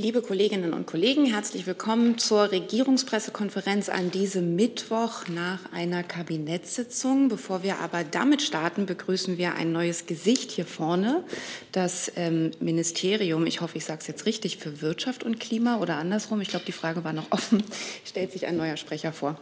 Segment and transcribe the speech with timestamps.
[0.00, 7.28] Liebe Kolleginnen und Kollegen, herzlich willkommen zur Regierungspressekonferenz an diesem Mittwoch nach einer Kabinettssitzung.
[7.28, 11.24] Bevor wir aber damit starten, begrüßen wir ein neues Gesicht hier vorne.
[11.72, 15.96] Das ähm, Ministerium, ich hoffe, ich sage es jetzt richtig, für Wirtschaft und Klima oder
[15.96, 16.40] andersrum.
[16.42, 17.64] Ich glaube, die Frage war noch offen.
[18.04, 19.36] Stellt sich ein neuer Sprecher vor.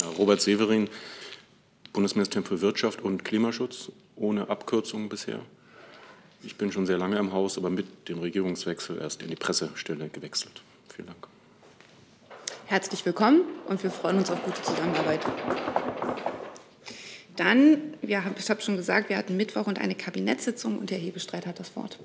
[0.00, 0.88] Ja, Robert Severin,
[1.92, 5.38] Bundesministerium für Wirtschaft und Klimaschutz, ohne Abkürzung bisher.
[6.42, 10.08] Ich bin schon sehr lange im Haus, aber mit dem Regierungswechsel erst in die Pressestelle
[10.08, 10.62] gewechselt.
[10.94, 11.28] Vielen Dank.
[12.66, 15.20] Herzlich willkommen und wir freuen uns auf gute Zusammenarbeit.
[17.36, 21.46] Dann, haben, ich habe schon gesagt, wir hatten Mittwoch und eine Kabinettssitzung und Herr Hebestreit
[21.46, 21.98] hat das Wort.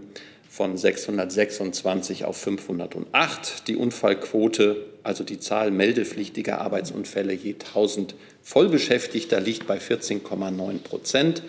[0.48, 3.68] von 626 auf 508.
[3.68, 11.44] Die Unfallquote, also die Zahl meldepflichtiger Arbeitsunfälle je 1000 Vollbeschäftigter, liegt bei 14,9 Prozent.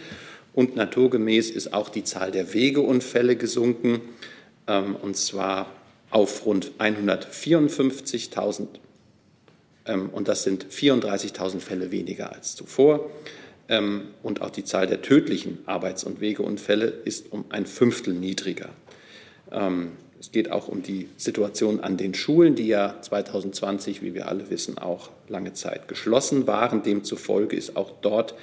[0.52, 4.02] Und naturgemäß ist auch die Zahl der Wegeunfälle gesunken,
[4.66, 5.72] ähm, und zwar
[6.10, 8.66] auf rund 154.000.
[9.86, 13.10] Ähm, und das sind 34.000 Fälle weniger als zuvor.
[13.68, 18.68] Ähm, und auch die Zahl der tödlichen Arbeits- und Wegeunfälle ist um ein Fünftel niedriger.
[20.18, 24.48] Es geht auch um die Situation an den Schulen, die ja 2020, wie wir alle
[24.50, 26.82] wissen, auch lange Zeit geschlossen waren.
[26.82, 28.34] Demzufolge ist auch dort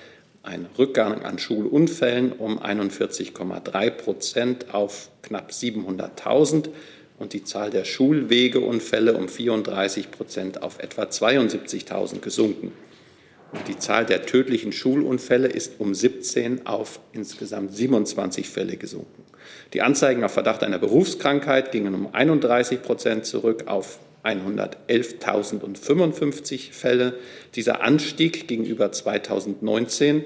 [0.43, 6.69] ein Rückgang an Schulunfällen um 41,3 Prozent auf knapp 700.000
[7.17, 12.71] und die Zahl der Schulwegeunfälle um 34 Prozent auf etwa 72.000 gesunken.
[13.51, 19.22] Und die Zahl der tödlichen Schulunfälle ist um 17 auf insgesamt 27 Fälle gesunken.
[19.71, 27.13] Die Anzeigen auf Verdacht einer Berufskrankheit gingen um 31 Prozent zurück auf 111.055 Fälle.
[27.55, 30.23] Dieser Anstieg gegenüber 2019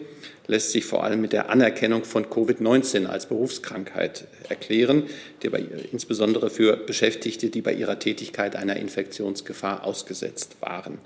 [0.48, 5.03] lässt sich vor allem mit der Anerkennung von Covid-19 als Berufskrankheit erklären,
[5.44, 5.62] die bei,
[5.92, 11.00] insbesondere für Beschäftigte, die bei ihrer Tätigkeit einer Infektionsgefahr ausgesetzt waren.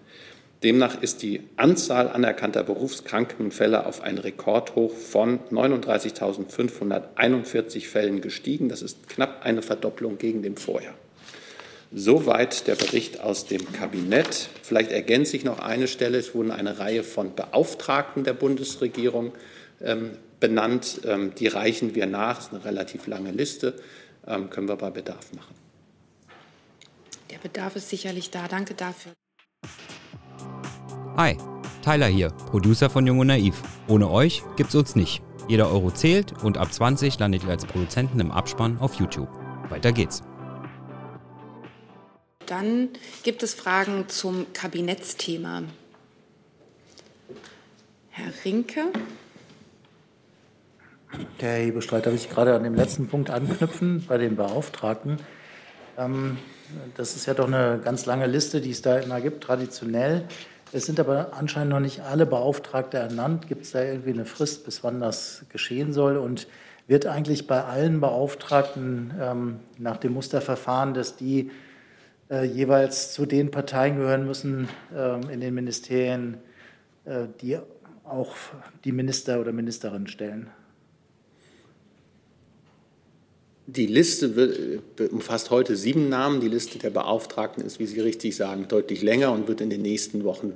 [0.64, 8.70] Demnach ist die Anzahl anerkannter Berufskrankenfälle auf ein Rekordhoch von 39.541 Fällen gestiegen.
[8.70, 10.94] Das ist knapp eine Verdopplung gegen dem Vorjahr.
[11.94, 14.50] Soweit der Bericht aus dem Kabinett.
[14.62, 16.20] Vielleicht ergänze ich noch eine Stelle.
[16.20, 19.34] Es wurden eine Reihe von Beauftragten der Bundesregierung
[19.82, 21.02] ähm, benannt.
[21.06, 22.38] Ähm, die reichen wir nach.
[22.38, 23.74] Das ist eine relativ lange Liste.
[24.28, 25.56] Ähm, können wir bei Bedarf machen.
[27.32, 28.48] Der Bedarf ist sicherlich da.
[28.48, 29.14] Danke dafür.
[31.18, 31.38] Hi,
[31.84, 33.62] Tyler hier, Producer von Jung und Naiv.
[33.90, 35.22] Ohne euch gibt's uns nicht.
[35.50, 39.28] Jeder Euro zählt und ab 20 landet ihr als Produzenten im Abspann auf YouTube.
[39.70, 40.24] Weiter geht's.
[42.46, 42.90] Dann
[43.24, 45.64] gibt es Fragen zum Kabinettsthema.
[48.12, 48.86] Herr Rinke.
[51.40, 55.20] Herr Hebestreit, darf ich gerade an dem letzten Punkt anknüpfen bei den Beauftragten?
[55.98, 56.38] Ähm,
[56.96, 60.26] das ist ja doch eine ganz lange Liste, die es da immer gibt, traditionell.
[60.74, 63.48] Es sind aber anscheinend noch nicht alle Beauftragte ernannt.
[63.48, 66.16] Gibt es da irgendwie eine Frist, bis wann das geschehen soll?
[66.16, 66.48] Und
[66.88, 71.52] wird eigentlich bei allen Beauftragten ähm, nach dem Musterverfahren, dass die
[72.30, 76.38] äh, jeweils zu den Parteien gehören müssen äh, in den Ministerien,
[77.06, 77.58] äh, die
[78.04, 78.36] auch
[78.84, 80.50] die Minister oder Ministerinnen stellen?
[83.68, 86.42] Die Liste äh, umfasst heute sieben Namen.
[86.42, 89.82] Die Liste der Beauftragten ist, wie Sie richtig sagen, deutlich länger und wird in den
[89.82, 90.54] nächsten Wochen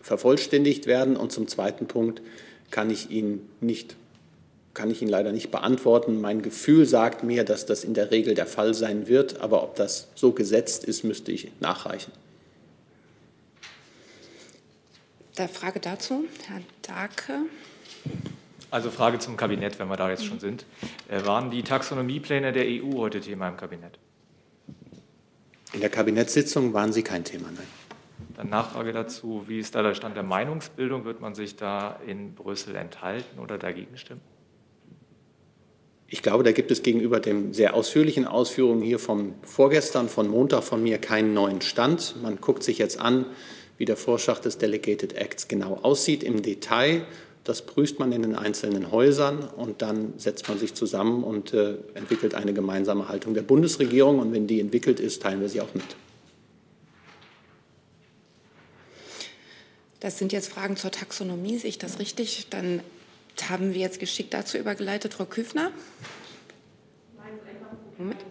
[0.00, 1.16] vervollständigt werden.
[1.16, 2.22] Und zum zweiten Punkt
[2.70, 3.96] kann ich Ihnen nicht
[4.78, 6.20] kann ich Ihnen leider nicht beantworten.
[6.20, 9.74] Mein Gefühl sagt mir, dass das in der Regel der Fall sein wird, aber ob
[9.74, 12.12] das so gesetzt ist, müsste ich nachreichen.
[15.36, 17.46] Der Frage dazu, Herr Darke.
[18.70, 20.64] Also Frage zum Kabinett, wenn wir da jetzt schon sind.
[21.08, 23.98] Äh, waren die Taxonomiepläne der EU heute Thema im Kabinett?
[25.72, 27.66] In der Kabinettssitzung waren sie kein Thema, nein.
[28.38, 31.04] Dann Nachfrage dazu, wie ist da der Stand der Meinungsbildung?
[31.04, 34.20] Wird man sich da in Brüssel enthalten oder dagegen stimmen?
[36.06, 40.62] Ich glaube, da gibt es gegenüber den sehr ausführlichen Ausführungen hier von vorgestern, von Montag
[40.62, 42.14] von mir keinen neuen Stand.
[42.22, 43.26] Man guckt sich jetzt an,
[43.76, 47.06] wie der Vorschlag des Delegated Acts genau aussieht im Detail.
[47.42, 51.74] Das prüft man in den einzelnen Häusern und dann setzt man sich zusammen und äh,
[51.94, 54.20] entwickelt eine gemeinsame Haltung der Bundesregierung.
[54.20, 55.96] Und wenn die entwickelt ist, teilen wir sie auch mit.
[60.00, 62.48] Das sind jetzt Fragen zur Taxonomie, sehe ich das richtig?
[62.50, 62.82] Dann
[63.48, 65.14] haben wir jetzt geschickt dazu übergeleitet.
[65.14, 65.72] Frau Küfner?
[67.98, 68.24] Moment.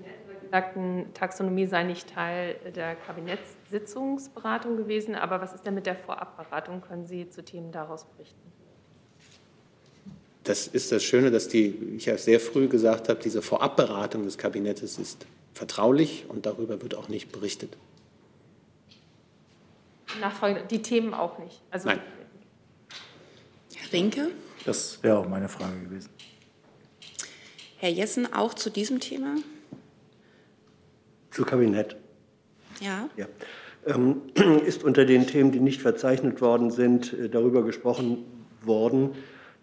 [0.50, 5.16] sagten, Taxonomie sei nicht Teil der Kabinettssitzungsberatung gewesen.
[5.16, 6.82] Aber was ist denn mit der Vorabberatung?
[6.82, 8.40] Können Sie zu Themen daraus berichten?
[10.46, 14.38] Das ist das Schöne, dass die, ich ja sehr früh gesagt habe, diese Vorabberatung des
[14.38, 17.76] Kabinettes ist vertraulich und darüber wird auch nicht berichtet.
[20.22, 21.62] Nachfrage, die Themen auch nicht.
[21.72, 22.00] Also Nein.
[23.76, 24.32] Herr Rinke?
[24.66, 26.10] Das wäre auch meine Frage gewesen.
[27.78, 29.36] Herr Jessen, auch zu diesem Thema?
[31.32, 31.96] Zu Kabinett.
[32.82, 33.10] Ja.
[33.16, 33.28] ja.
[33.86, 34.24] Ähm,
[34.66, 38.26] ist unter den Themen, die nicht verzeichnet worden sind, äh, darüber gesprochen
[38.64, 39.12] worden,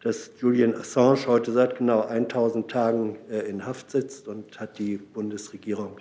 [0.03, 4.97] dass Julian Assange heute seit genau 1000 Tagen äh, in Haft sitzt und hat die
[4.97, 5.97] Bundesregierung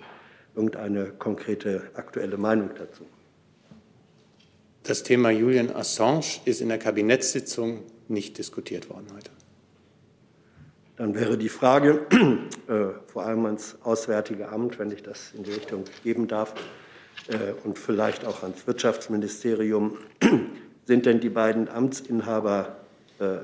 [0.55, 3.05] irgendeine konkrete aktuelle Meinung dazu?
[4.83, 9.31] Das Thema Julian Assange ist in der Kabinettssitzung nicht diskutiert worden heute.
[10.97, 12.05] Dann wäre die Frage,
[12.67, 16.53] äh, vor allem ans Auswärtige Amt, wenn ich das in die Richtung geben darf,
[17.29, 19.97] äh, und vielleicht auch ans Wirtschaftsministerium,
[20.85, 22.75] sind denn die beiden Amtsinhaber,
[23.19, 23.37] äh,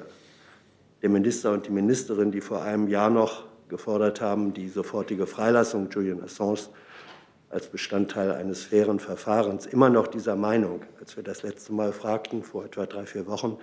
[1.01, 5.89] der Minister und die Ministerin, die vor einem Jahr noch gefordert haben, die sofortige Freilassung
[5.89, 6.67] Julian Assange
[7.49, 10.81] als Bestandteil eines fairen Verfahrens immer noch dieser Meinung.
[10.99, 13.57] Als wir das letzte Mal fragten, vor etwa drei, vier Wochen,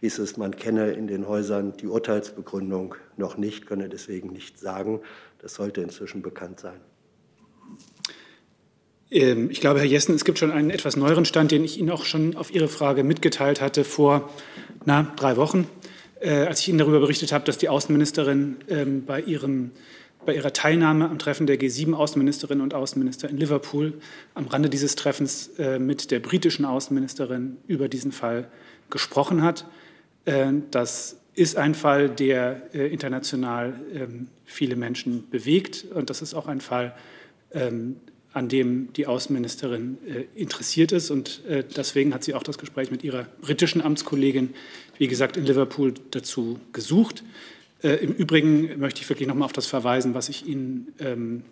[0.00, 5.00] hieß es, man kenne in den Häusern die Urteilsbegründung noch nicht, könne deswegen nicht sagen.
[5.40, 6.80] Das sollte inzwischen bekannt sein.
[9.10, 11.90] Ähm, ich glaube, Herr Jessen, es gibt schon einen etwas neueren Stand, den ich Ihnen
[11.90, 14.30] auch schon auf Ihre Frage mitgeteilt hatte vor
[14.84, 15.66] na, drei Wochen,
[16.20, 19.72] äh, als ich Ihnen darüber berichtet habe, dass die Außenministerin ähm, bei ihrem
[20.28, 23.94] bei ihrer Teilnahme am Treffen der G7-Außenministerinnen und Außenminister in Liverpool
[24.34, 28.50] am Rande dieses Treffens äh, mit der britischen Außenministerin über diesen Fall
[28.90, 29.64] gesprochen hat.
[30.26, 35.86] Äh, das ist ein Fall, der äh, international ähm, viele Menschen bewegt.
[35.94, 36.94] Und das ist auch ein Fall,
[37.52, 37.96] ähm,
[38.34, 41.10] an dem die Außenministerin äh, interessiert ist.
[41.10, 41.40] Und
[41.74, 44.50] deswegen hat sie auch das Gespräch mit ihrer britischen Amtskollegin,
[44.98, 47.24] wie gesagt, in Liverpool dazu gesucht.
[47.80, 51.44] Im Übrigen möchte ich wirklich noch mal auf das verweisen, was ich Ihnen, ähm,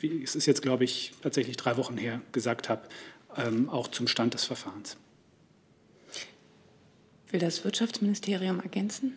[0.00, 2.88] es ist jetzt, glaube ich, tatsächlich drei Wochen her, gesagt habe,
[3.68, 4.96] auch zum Stand des Verfahrens.
[7.30, 9.12] Will das Wirtschaftsministerium ergänzen?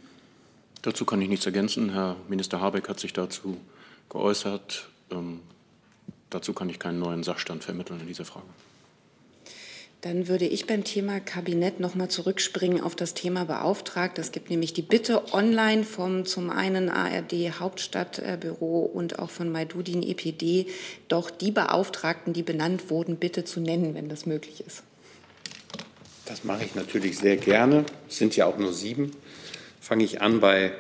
[0.81, 1.93] Dazu kann ich nichts ergänzen.
[1.93, 3.57] Herr Minister Habeck hat sich dazu
[4.09, 4.89] geäußert.
[5.11, 5.39] Ähm,
[6.29, 8.47] dazu kann ich keinen neuen Sachstand vermitteln in dieser Frage.
[10.01, 14.17] Dann würde ich beim Thema Kabinett noch mal zurückspringen auf das Thema Beauftragt.
[14.17, 20.01] Es gibt nämlich die Bitte online vom zum einen ARD Hauptstadtbüro und auch von Maidudin
[20.01, 20.65] EPD,
[21.07, 24.81] doch die Beauftragten, die benannt wurden, bitte zu nennen, wenn das möglich ist.
[26.25, 27.85] Das mache ich natürlich sehr gerne.
[28.09, 29.11] Es sind ja auch nur sieben.
[29.79, 30.71] Fange ich an bei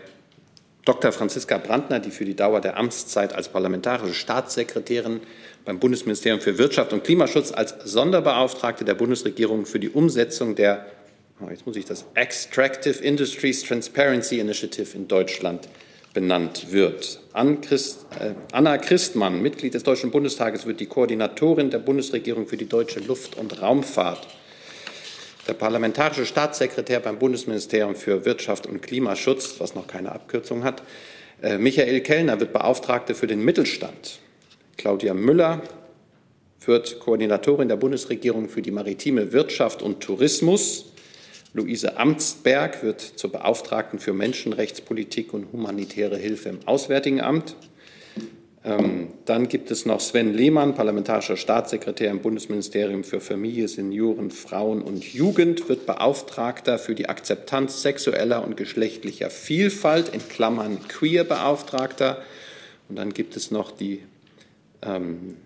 [0.83, 1.11] Dr.
[1.11, 5.21] Franziska Brandner, die für die Dauer der Amtszeit als parlamentarische Staatssekretärin
[5.65, 10.85] beim Bundesministerium für Wirtschaft und Klimaschutz als Sonderbeauftragte der Bundesregierung für die Umsetzung der,
[11.39, 15.67] oh, jetzt muss ich das, Extractive Industries Transparency Initiative in Deutschland
[16.13, 17.21] benannt wird.
[17.33, 22.99] Äh, Anna Christmann, Mitglied des Deutschen Bundestages, wird die Koordinatorin der Bundesregierung für die deutsche
[22.99, 24.27] Luft- und Raumfahrt
[25.47, 30.83] der parlamentarische Staatssekretär beim Bundesministerium für Wirtschaft und Klimaschutz, was noch keine Abkürzung hat,
[31.41, 34.19] äh, Michael Kellner wird Beauftragte für den Mittelstand.
[34.77, 35.61] Claudia Müller
[36.65, 40.91] wird Koordinatorin der Bundesregierung für die maritime Wirtschaft und Tourismus.
[41.53, 47.55] Luise Amtsberg wird zur Beauftragten für Menschenrechtspolitik und humanitäre Hilfe im Auswärtigen Amt.
[48.63, 54.83] Ähm, dann gibt es noch Sven Lehmann, parlamentarischer Staatssekretär im Bundesministerium für Familie, Senioren, Frauen
[54.83, 62.21] und Jugend, wird Beauftragter für die Akzeptanz sexueller und geschlechtlicher Vielfalt, in Klammern Queer-Beauftragter.
[62.87, 64.03] Und dann gibt es noch die
[64.81, 65.37] ähm,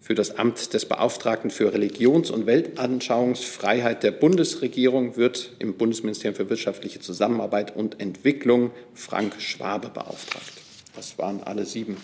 [0.00, 6.50] für das Amt des Beauftragten für Religions- und Weltanschauungsfreiheit der Bundesregierung wird im Bundesministerium für
[6.50, 10.52] wirtschaftliche Zusammenarbeit und Entwicklung Frank Schwabe beauftragt.
[10.94, 11.96] Das waren alle sieben.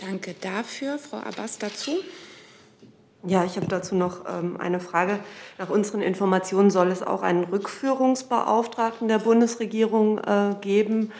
[0.00, 0.98] Danke dafür.
[0.98, 1.98] Frau Abbas dazu.
[3.28, 5.18] Ja, ich habe dazu noch ähm, eine Frage.
[5.58, 11.10] Nach unseren Informationen soll es auch einen Rückführungsbeauftragten der Bundesregierung äh, geben,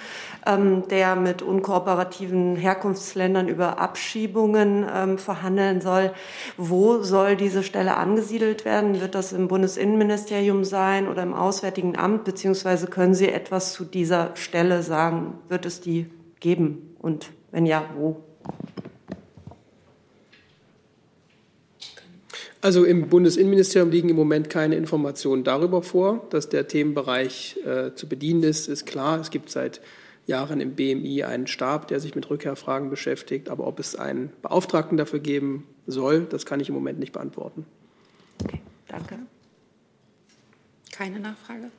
[0.46, 6.12] ähm, der mit unkooperativen Herkunftsländern über Abschiebungen ähm, verhandeln soll.
[6.56, 9.00] Wo soll diese Stelle angesiedelt werden?
[9.00, 12.22] Wird das im Bundesinnenministerium sein oder im Auswärtigen Amt?
[12.22, 15.40] Beziehungsweise können Sie etwas zu dieser Stelle sagen?
[15.48, 16.08] Wird es die
[16.38, 16.94] geben?
[17.00, 18.22] Und wenn ja, wo?
[22.66, 28.08] Also im Bundesinnenministerium liegen im Moment keine Informationen darüber vor, dass der Themenbereich äh, zu
[28.08, 29.20] bedienen ist, ist klar.
[29.20, 29.80] Es gibt seit
[30.26, 33.50] Jahren im BMI einen Stab, der sich mit Rückkehrfragen beschäftigt.
[33.50, 37.66] Aber ob es einen Beauftragten dafür geben soll, das kann ich im Moment nicht beantworten.
[38.42, 39.20] Okay, danke.
[40.90, 41.70] Keine Nachfrage.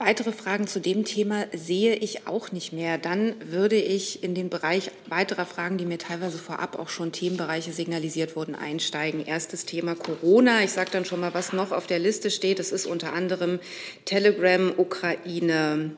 [0.00, 2.98] Weitere Fragen zu dem Thema sehe ich auch nicht mehr.
[2.98, 7.72] Dann würde ich in den Bereich weiterer Fragen, die mir teilweise vorab auch schon Themenbereiche
[7.72, 9.26] signalisiert wurden, einsteigen.
[9.26, 10.62] Erstes Thema Corona.
[10.62, 12.60] Ich sage dann schon mal, was noch auf der Liste steht.
[12.60, 13.58] Es ist unter anderem
[14.04, 15.96] Telegram, Ukraine,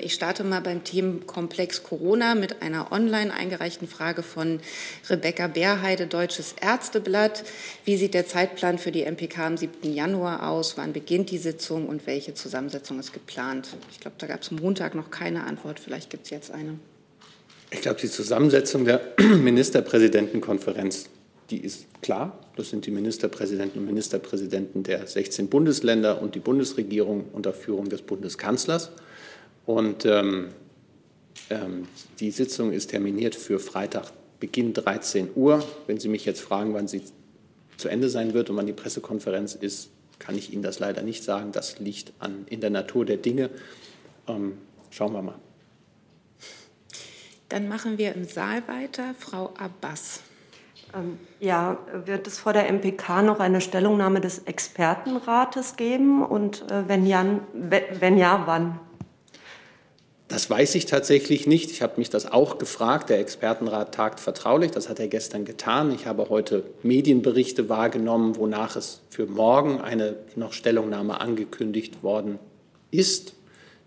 [0.00, 4.60] ich starte mal beim Themenkomplex Corona mit einer online eingereichten Frage von
[5.08, 7.44] Rebecca Bärheide, Deutsches Ärzteblatt.
[7.84, 9.92] Wie sieht der Zeitplan für die MPK am 7.
[9.92, 10.76] Januar aus?
[10.76, 13.76] Wann beginnt die Sitzung und welche Zusammensetzung ist geplant?
[13.90, 15.80] Ich glaube, da gab es Montag noch keine Antwort.
[15.80, 16.78] Vielleicht gibt es jetzt eine.
[17.70, 21.06] Ich glaube, die Zusammensetzung der Ministerpräsidentenkonferenz,
[21.50, 22.38] die ist klar.
[22.56, 28.02] Das sind die Ministerpräsidenten und Ministerpräsidenten der 16 Bundesländer und die Bundesregierung unter Führung des
[28.02, 28.90] Bundeskanzlers.
[29.66, 30.48] Und ähm,
[31.50, 31.88] ähm,
[32.20, 35.64] die Sitzung ist terminiert für Freitag, Beginn 13 Uhr.
[35.86, 37.02] Wenn Sie mich jetzt fragen, wann sie
[37.76, 41.24] zu Ende sein wird und wann die Pressekonferenz ist, kann ich Ihnen das leider nicht
[41.24, 41.52] sagen.
[41.52, 43.50] Das liegt an, in der Natur der Dinge.
[44.28, 44.58] Ähm,
[44.90, 45.38] schauen wir mal.
[47.48, 49.14] Dann machen wir im Saal weiter.
[49.18, 50.20] Frau Abbas.
[50.94, 56.24] Ähm, ja, wird es vor der MPK noch eine Stellungnahme des Expertenrates geben?
[56.24, 58.80] Und äh, wenn, ja, wenn ja, wann?
[60.34, 61.70] Das weiß ich tatsächlich nicht.
[61.70, 63.08] Ich habe mich das auch gefragt.
[63.08, 64.72] Der Expertenrat tagt vertraulich.
[64.72, 65.94] Das hat er gestern getan.
[65.94, 72.40] Ich habe heute Medienberichte wahrgenommen, wonach es für morgen eine noch Stellungnahme angekündigt worden
[72.90, 73.34] ist.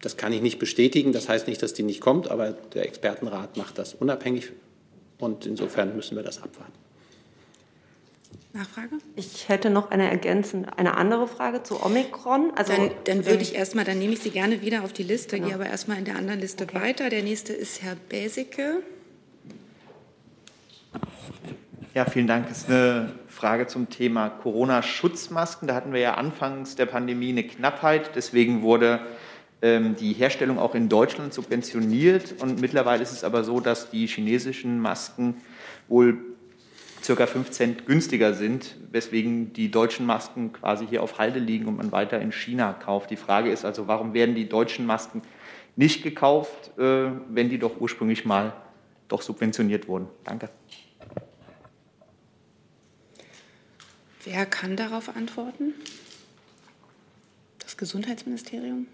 [0.01, 1.11] Das kann ich nicht bestätigen.
[1.11, 4.53] Das heißt nicht, dass die nicht kommt, aber der Expertenrat macht das unabhängig.
[5.19, 6.86] Und insofern müssen wir das abwarten.
[8.53, 8.97] Nachfrage?
[9.15, 12.51] Ich hätte noch eine ergänzende, eine andere Frage zu Omikron.
[12.55, 15.35] Also, dann, dann würde ich erstmal, dann nehme ich Sie gerne wieder auf die Liste,
[15.35, 15.47] genau.
[15.47, 16.81] gehe aber erstmal in der anderen Liste okay.
[16.81, 17.09] weiter.
[17.09, 18.81] Der nächste ist Herr Besicke.
[21.93, 22.47] Ja, vielen Dank.
[22.47, 25.67] Das ist eine Frage zum Thema Corona-Schutzmasken.
[25.67, 28.11] Da hatten wir ja anfangs der Pandemie eine Knappheit.
[28.15, 28.99] Deswegen wurde
[29.63, 32.35] ähm, die Herstellung auch in Deutschland subventioniert.
[32.39, 35.41] Und mittlerweile ist es aber so, dass die chinesischen Masken
[35.87, 36.17] wohl
[37.07, 41.77] circa 5 Cent günstiger sind, weswegen die deutschen Masken quasi hier auf Halde liegen und
[41.77, 43.09] man weiter in China kauft.
[43.11, 45.21] Die Frage ist also, warum werden die deutschen Masken
[45.77, 48.51] nicht gekauft, äh, wenn die doch ursprünglich mal
[49.07, 50.09] doch subventioniert wurden?
[50.25, 50.49] Danke.
[54.25, 55.73] Wer kann darauf antworten?
[57.59, 58.85] Das Gesundheitsministerium?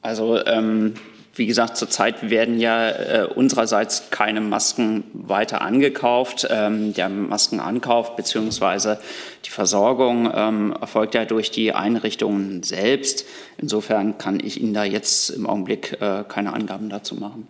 [0.00, 0.94] Also ähm,
[1.36, 6.46] wie gesagt, zurzeit werden ja äh, unsererseits keine Masken weiter angekauft.
[6.48, 8.96] Ähm, der Maskenankauf bzw.
[9.44, 13.26] die Versorgung ähm, erfolgt ja durch die Einrichtungen selbst.
[13.58, 17.48] Insofern kann ich Ihnen da jetzt im Augenblick äh, keine Angaben dazu machen.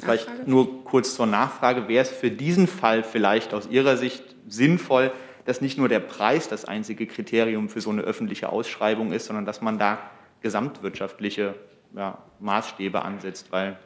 [0.00, 1.88] Vielleicht nur kurz zur Nachfrage.
[1.88, 5.12] Wäre es für diesen Fall vielleicht aus Ihrer Sicht sinnvoll,
[5.44, 9.44] dass nicht nur der Preis das einzige Kriterium für so eine öffentliche Ausschreibung ist, sondern
[9.44, 9.98] dass man da
[10.42, 11.54] gesamtwirtschaftliche
[11.96, 13.78] ja, Maßstäbe ansetzt, weil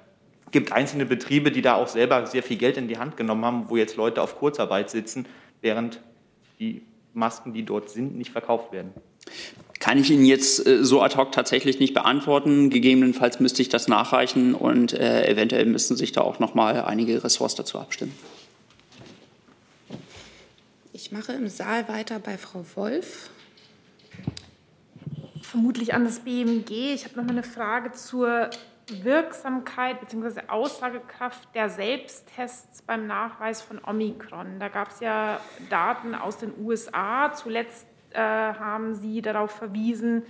[0.46, 3.44] es gibt einzelne Betriebe, die da auch selber sehr viel Geld in die Hand genommen
[3.44, 5.26] haben, wo jetzt Leute auf Kurzarbeit sitzen,
[5.60, 6.00] während
[6.58, 6.82] die
[7.14, 8.92] Masken, die dort sind, nicht verkauft werden.
[9.80, 12.70] Kann ich Ihnen jetzt äh, so ad hoc tatsächlich nicht beantworten.
[12.70, 17.22] Gegebenenfalls müsste ich das nachreichen und äh, eventuell müssten sich da auch noch mal einige
[17.22, 18.12] Ressorts dazu abstimmen.
[20.92, 23.30] Ich mache im Saal weiter bei Frau Wolf
[25.46, 26.94] vermutlich an das BMG.
[26.94, 28.50] Ich habe noch mal eine Frage zur
[28.88, 30.42] Wirksamkeit bzw.
[30.48, 34.60] Aussagekraft der Selbsttests beim Nachweis von Omikron.
[34.60, 37.32] Da gab es ja Daten aus den USA.
[37.32, 40.22] Zuletzt äh, haben Sie darauf verwiesen,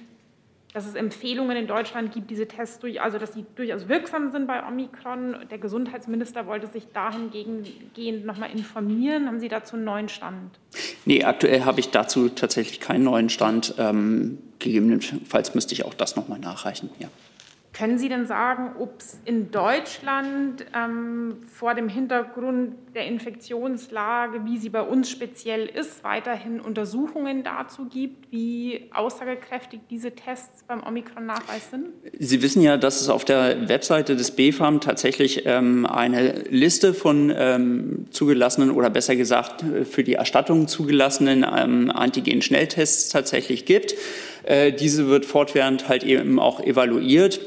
[0.76, 4.46] dass es Empfehlungen in Deutschland gibt, diese Tests durch, also dass sie durchaus wirksam sind
[4.46, 5.46] bei Omikron.
[5.50, 9.26] Der Gesundheitsminister wollte sich dahingehend noch mal informieren.
[9.26, 10.58] Haben Sie dazu einen neuen Stand?
[11.06, 13.72] Nee, aktuell habe ich dazu tatsächlich keinen neuen Stand.
[13.78, 16.90] Ähm, gegebenenfalls müsste ich auch das noch mal nachreichen.
[16.98, 17.08] Ja.
[17.76, 24.56] Können Sie denn sagen, ob es in Deutschland ähm, vor dem Hintergrund der Infektionslage, wie
[24.56, 31.70] sie bei uns speziell ist, weiterhin Untersuchungen dazu gibt, wie aussagekräftig diese Tests beim Omikron-Nachweis
[31.70, 31.88] sind?
[32.18, 37.30] Sie wissen ja, dass es auf der Webseite des BfArM tatsächlich ähm, eine Liste von
[37.36, 43.94] ähm, zugelassenen oder besser gesagt für die Erstattung zugelassenen ähm, Antigen-Schnelltests tatsächlich gibt.
[44.44, 47.38] Äh, diese wird fortwährend halt eben auch evaluiert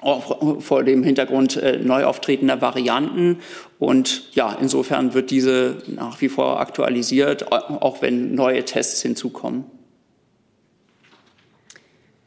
[0.00, 3.40] auch vor dem Hintergrund äh, neu auftretender Varianten.
[3.78, 9.64] Und ja, insofern wird diese nach wie vor aktualisiert, auch wenn neue Tests hinzukommen.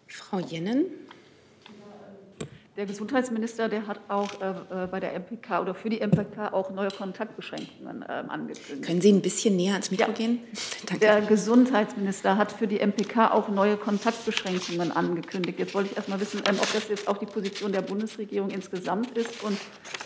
[0.08, 0.86] Frau Jennen.
[2.76, 6.90] Der Gesundheitsminister, der hat auch äh, bei der MPK oder für die MPK auch neue
[6.90, 8.84] Kontaktbeschränkungen äh, angekündigt.
[8.84, 10.14] Können Sie ein bisschen näher ans Mikro ja.
[10.14, 10.40] gehen?
[10.88, 11.06] Danke.
[11.06, 15.60] Der Gesundheitsminister hat für die MPK auch neue Kontaktbeschränkungen angekündigt.
[15.60, 18.50] Jetzt wollte ich erst mal wissen, ähm, ob das jetzt auch die Position der Bundesregierung
[18.50, 19.60] insgesamt ist und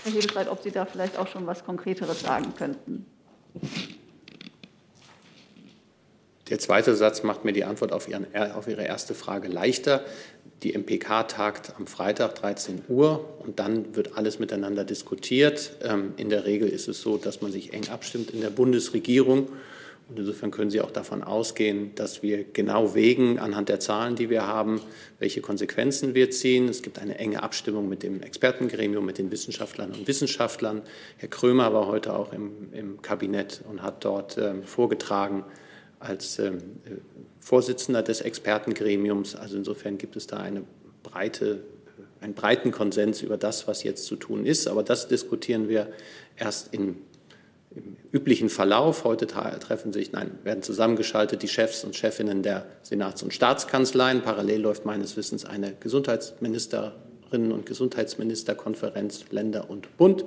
[0.03, 3.05] Herr Hebestreit, ob Sie da vielleicht auch schon was Konkreteres sagen könnten.
[6.49, 10.03] Der zweite Satz macht mir die Antwort auf, Ihren, auf Ihre erste Frage leichter.
[10.63, 15.73] Die MPK tagt am Freitag 13 Uhr und dann wird alles miteinander diskutiert.
[15.83, 19.49] Ähm, in der Regel ist es so, dass man sich eng abstimmt in der Bundesregierung.
[20.09, 24.29] Und insofern können Sie auch davon ausgehen, dass wir genau wägen anhand der Zahlen, die
[24.29, 24.79] wir haben,
[25.19, 26.69] welche Konsequenzen wir ziehen.
[26.69, 30.81] Es gibt eine enge Abstimmung mit dem Expertengremium, mit den Wissenschaftlern und Wissenschaftlern.
[31.17, 35.43] Herr Krömer war heute auch im, im Kabinett und hat dort ähm, vorgetragen,
[35.99, 36.57] als ähm,
[37.39, 39.35] Vorsitzender des Expertengremiums.
[39.35, 40.63] Also insofern gibt es da eine
[41.03, 41.63] breite,
[42.21, 44.67] einen breiten Konsens über das, was jetzt zu tun ist.
[44.67, 45.87] Aber das diskutieren wir
[46.35, 46.97] erst in,
[47.75, 49.03] im üblichen Verlauf.
[49.03, 54.21] Heute treffen sich, nein, werden zusammengeschaltet die Chefs und Chefinnen der Senats- und Staatskanzleien.
[54.21, 60.25] Parallel läuft meines Wissens eine Gesundheitsministerinnen und Gesundheitsministerkonferenz Länder und Bund.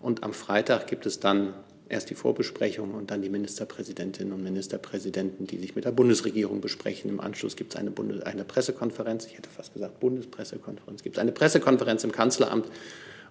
[0.00, 1.54] Und am Freitag gibt es dann
[1.94, 7.08] erst die Vorbesprechung und dann die Ministerpräsidentinnen und Ministerpräsidenten, die sich mit der Bundesregierung besprechen.
[7.08, 7.92] Im Anschluss gibt es eine,
[8.26, 12.66] eine Pressekonferenz, ich hätte fast gesagt Bundespressekonferenz, gibt es eine Pressekonferenz im Kanzleramt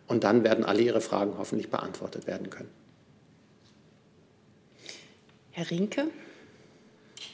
[0.07, 2.69] und dann werden alle Ihre Fragen hoffentlich beantwortet werden können.
[5.51, 6.05] Herr Rinke.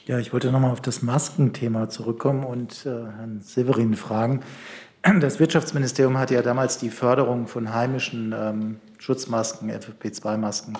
[0.06, 4.42] Ja, ich wollte nochmal auf das Maskenthema zurückkommen und äh, Herrn Severin fragen.
[5.20, 10.76] Das Wirtschaftsministerium hat ja damals die Förderung von heimischen ähm, Schutzmasken, FFP2-Masken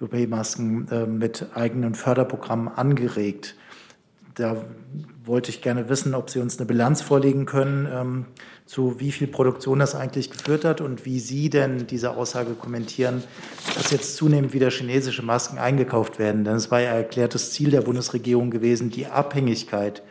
[0.00, 3.56] OP-Masken äh, mit eigenen Förderprogrammen angeregt.
[4.34, 4.64] Da
[5.24, 8.26] wollte ich gerne wissen, ob Sie uns eine Bilanz vorlegen können, ähm,
[8.64, 13.22] zu wie viel Produktion das eigentlich geführt hat und wie Sie denn diese Aussage kommentieren,
[13.76, 16.44] dass jetzt zunehmend wieder chinesische Masken eingekauft werden.
[16.44, 20.02] Denn es war ja erklärtes Ziel der Bundesregierung gewesen, die Abhängigkeit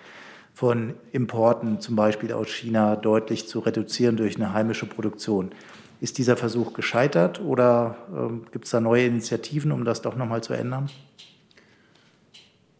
[0.53, 5.51] von Importen, zum Beispiel aus China, deutlich zu reduzieren durch eine heimische Produktion.
[6.01, 10.27] Ist dieser Versuch gescheitert oder ähm, gibt es da neue Initiativen, um das doch noch
[10.27, 10.89] mal zu ändern?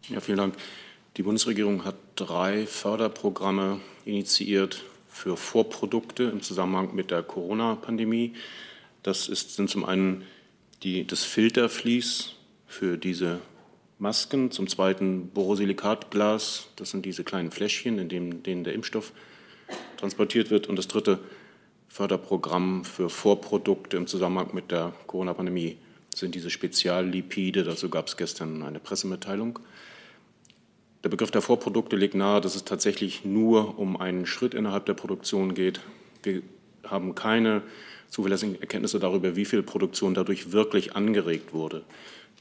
[0.08, 0.55] Ja, vielen Dank.
[1.17, 8.36] Die Bundesregierung hat drei Förderprogramme initiiert für Vorprodukte im Zusammenhang mit der Corona-Pandemie.
[9.03, 10.23] Das ist, sind zum einen
[10.84, 12.36] die, das Filtervlies
[12.67, 13.39] für diese
[13.97, 19.12] Masken, zum zweiten Borosilikatglas, das sind diese kleinen Fläschchen, in denen der Impfstoff
[19.97, 21.19] transportiert wird, und das dritte
[21.89, 25.78] Förderprogramm für Vorprodukte im Zusammenhang mit der Corona-Pandemie
[26.15, 27.63] sind diese Speziallipide.
[27.63, 29.60] Dazu gab es gestern eine Pressemitteilung.
[31.04, 34.93] Der Begriff der Vorprodukte legt nahe, dass es tatsächlich nur um einen Schritt innerhalb der
[34.93, 35.82] Produktion geht.
[36.23, 36.41] Wir
[36.86, 37.63] haben keine
[38.10, 41.84] zuverlässigen Erkenntnisse darüber, wie viel Produktion dadurch wirklich angeregt wurde.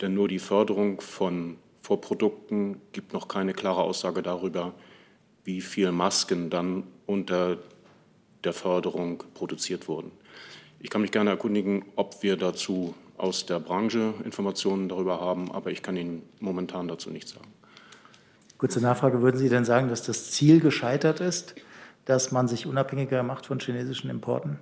[0.01, 4.75] Denn nur die Förderung von Vorprodukten gibt noch keine klare Aussage darüber,
[5.45, 7.59] wie viel Masken dann unter
[8.44, 10.11] der Förderung produziert wurden.
[10.81, 15.70] Ich kann mich gerne erkundigen, ob wir dazu aus der Branche Informationen darüber haben, aber
[15.70, 17.48] ich kann Ihnen momentan dazu nichts sagen.
[18.59, 21.55] Kurze Nachfrage, würden Sie denn sagen, dass das Ziel gescheitert ist,
[22.05, 24.59] dass man sich unabhängiger macht von chinesischen Importen?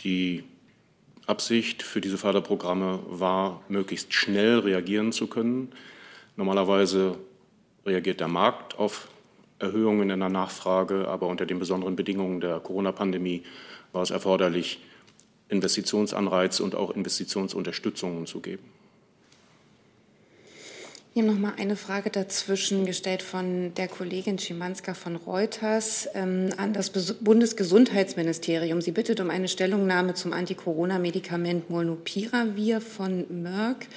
[0.00, 0.44] Die
[1.26, 5.72] Absicht für diese Förderprogramme war, möglichst schnell reagieren zu können.
[6.36, 7.18] Normalerweise
[7.84, 9.08] reagiert der Markt auf
[9.58, 13.42] Erhöhungen in der Nachfrage, aber unter den besonderen Bedingungen der Corona-Pandemie
[13.92, 14.80] war es erforderlich,
[15.48, 18.64] Investitionsanreize und auch Investitionsunterstützungen zu geben.
[21.18, 26.50] Wir haben noch mal eine Frage dazwischen gestellt von der Kollegin Schimanska von Reuters ähm,
[26.58, 28.80] an das Bundesgesundheitsministerium.
[28.80, 33.88] Sie bittet um eine Stellungnahme zum Anti-Corona-Medikament Molnupiravir von Merck.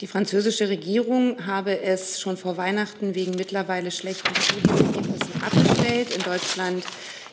[0.00, 6.16] Die französische Regierung habe es schon vor Weihnachten wegen mittlerweile schlechten Studienergebnissen abgestellt.
[6.16, 6.84] In Deutschland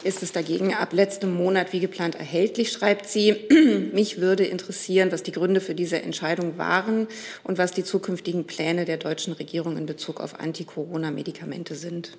[0.03, 3.47] ist es dagegen ab letztem Monat wie geplant erhältlich, schreibt sie.
[3.93, 7.07] Mich würde interessieren, was die Gründe für diese Entscheidung waren
[7.43, 12.17] und was die zukünftigen Pläne der deutschen Regierung in Bezug auf Anti-Corona-Medikamente sind.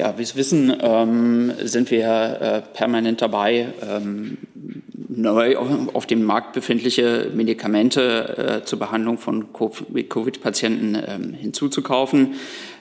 [0.00, 2.08] Ja, wie Sie wissen, ähm, sind wir
[2.40, 4.38] äh, permanent dabei, ähm,
[4.94, 12.36] neu auf dem Markt befindliche Medikamente äh, zur Behandlung von Covid-Patienten ähm, hinzuzukaufen.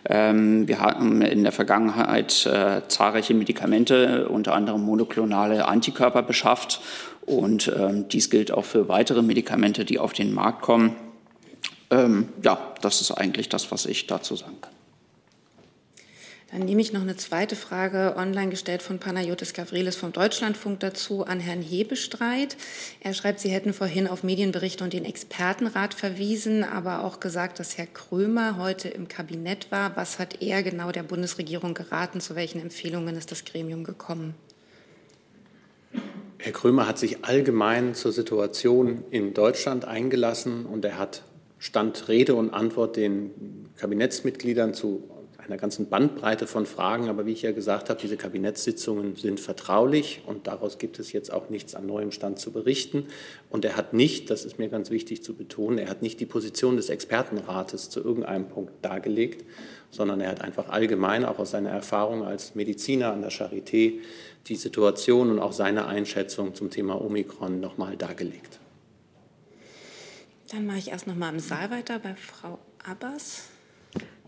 [0.05, 6.79] Ähm, wir haben in der Vergangenheit äh, zahlreiche Medikamente, unter anderem monoklonale Antikörper beschafft.
[7.25, 10.95] Und ähm, dies gilt auch für weitere Medikamente, die auf den Markt kommen.
[11.91, 14.78] Ähm, ja, das ist eigentlich das, was ich dazu sagen kann.
[16.51, 21.23] Dann nehme ich noch eine zweite Frage online gestellt von Panayotis Gavrilis vom Deutschlandfunk dazu
[21.23, 22.57] an Herrn Hebestreit.
[23.01, 27.77] Er schreibt, Sie hätten vorhin auf Medienberichte und den Expertenrat verwiesen, aber auch gesagt, dass
[27.77, 29.95] Herr Krömer heute im Kabinett war.
[29.95, 32.19] Was hat er genau der Bundesregierung geraten?
[32.19, 34.33] Zu welchen Empfehlungen ist das Gremium gekommen?
[36.39, 41.21] Herr Krömer hat sich allgemein zur Situation in Deutschland eingelassen und er hat
[41.59, 45.03] Stand Rede und Antwort den Kabinettsmitgliedern zu
[45.49, 47.09] einer ganzen Bandbreite von Fragen.
[47.09, 51.33] Aber wie ich ja gesagt habe, diese Kabinettssitzungen sind vertraulich und daraus gibt es jetzt
[51.33, 53.07] auch nichts an neuem Stand zu berichten.
[53.49, 56.25] Und er hat nicht, das ist mir ganz wichtig zu betonen, er hat nicht die
[56.25, 59.45] Position des Expertenrates zu irgendeinem Punkt dargelegt,
[59.91, 63.93] sondern er hat einfach allgemein, auch aus seiner Erfahrung als Mediziner an der Charité,
[64.47, 68.59] die Situation und auch seine Einschätzung zum Thema Omikron nochmal dargelegt.
[70.51, 73.48] Dann mache ich erst noch mal im Saal weiter bei Frau Abbas.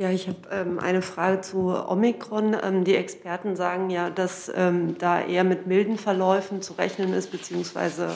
[0.01, 2.57] Ja, ich habe ähm, eine Frage zu Omikron.
[2.63, 7.31] Ähm, die Experten sagen ja, dass ähm, da eher mit milden Verläufen zu rechnen ist,
[7.31, 8.09] beziehungsweise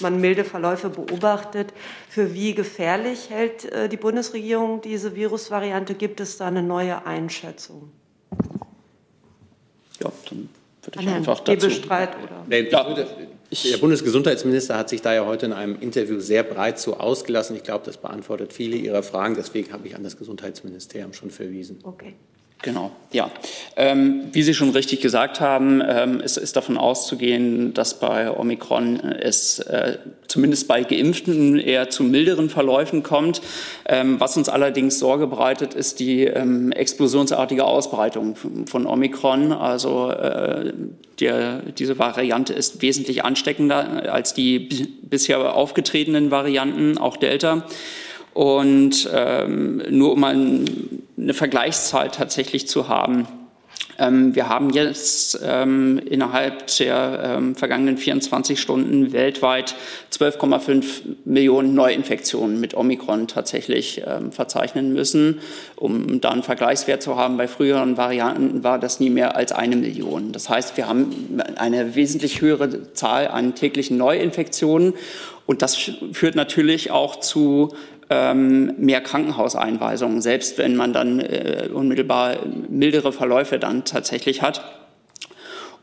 [0.00, 1.72] man milde Verläufe beobachtet.
[2.10, 5.94] Für wie gefährlich hält äh, die Bundesregierung diese Virusvariante?
[5.94, 7.90] Gibt es da eine neue Einschätzung?
[9.98, 10.50] Ja, dann
[10.82, 11.70] würde ich einfach dazu...
[11.70, 12.44] Streit, oder?
[12.48, 12.86] Nee, ja.
[13.52, 17.56] Der Bundesgesundheitsminister hat sich da ja heute in einem Interview sehr breit so ausgelassen.
[17.56, 19.34] Ich glaube, das beantwortet viele Ihrer Fragen.
[19.34, 21.80] Deswegen habe ich an das Gesundheitsministerium schon verwiesen.
[21.82, 22.14] Okay.
[22.62, 23.30] Genau, ja.
[23.76, 29.00] Ähm, wie Sie schon richtig gesagt haben, ähm, es ist davon auszugehen, dass bei Omikron
[29.00, 29.96] es äh,
[30.28, 33.40] zumindest bei Geimpften eher zu milderen Verläufen kommt.
[33.86, 39.52] Ähm, was uns allerdings Sorge bereitet, ist die ähm, explosionsartige Ausbreitung von Omikron.
[39.52, 40.74] Also äh,
[41.18, 44.58] der, diese Variante ist wesentlich ansteckender als die
[45.02, 47.64] bisher aufgetretenen Varianten, auch Delta.
[48.32, 50.64] Und ähm, nur um ein,
[51.18, 53.26] eine Vergleichszahl tatsächlich zu haben,
[54.00, 59.74] ähm, wir haben jetzt ähm, innerhalb der ähm, vergangenen 24 Stunden weltweit
[60.12, 60.84] 12,5
[61.26, 65.40] Millionen Neuinfektionen mit Omikron tatsächlich ähm, verzeichnen müssen.
[65.76, 69.76] Um da einen Vergleichswert zu haben, bei früheren Varianten war das nie mehr als eine
[69.76, 70.32] Million.
[70.32, 74.94] Das heißt, wir haben eine wesentlich höhere Zahl an täglichen Neuinfektionen.
[75.44, 75.76] Und das
[76.12, 77.74] führt natürlich auch zu
[78.10, 84.62] mehr Krankenhauseinweisungen, selbst wenn man dann äh, unmittelbar mildere Verläufe dann tatsächlich hat.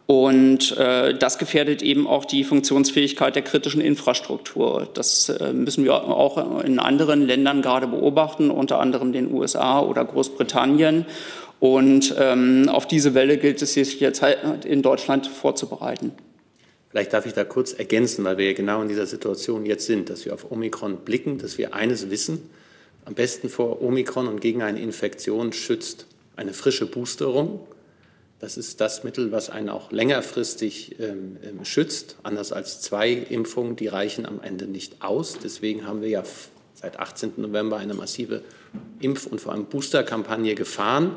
[0.07, 4.87] Und äh, das gefährdet eben auch die Funktionsfähigkeit der kritischen Infrastruktur.
[4.93, 10.05] Das äh, müssen wir auch in anderen Ländern gerade beobachten, unter anderem den USA oder
[10.05, 11.05] Großbritannien.
[11.59, 16.13] Und ähm, auf diese Welle gilt es sich jetzt halt in Deutschland vorzubereiten.
[16.97, 20.10] Vielleicht darf ich da kurz ergänzen, weil wir ja genau in dieser Situation jetzt sind,
[20.10, 22.49] dass wir auf Omikron blicken, dass wir eines wissen,
[23.05, 27.60] am besten vor Omikron und gegen eine Infektion schützt eine frische Boosterung.
[28.39, 32.15] Das ist das Mittel, was einen auch längerfristig ähm, ähm schützt.
[32.23, 35.38] Anders als zwei Impfungen, die reichen am Ende nicht aus.
[35.38, 36.23] Deswegen haben wir ja
[36.73, 37.33] seit 18.
[37.38, 38.41] November eine massive
[39.03, 41.12] Impf- und vor allem Boosterkampagne gefahren.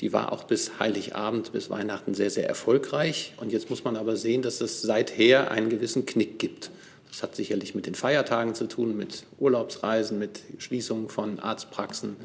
[0.00, 3.34] Die war auch bis Heiligabend, bis Weihnachten sehr, sehr erfolgreich.
[3.36, 6.70] Und jetzt muss man aber sehen, dass es seither einen gewissen Knick gibt.
[7.08, 12.16] Das hat sicherlich mit den Feiertagen zu tun, mit Urlaubsreisen, mit Schließungen von Arztpraxen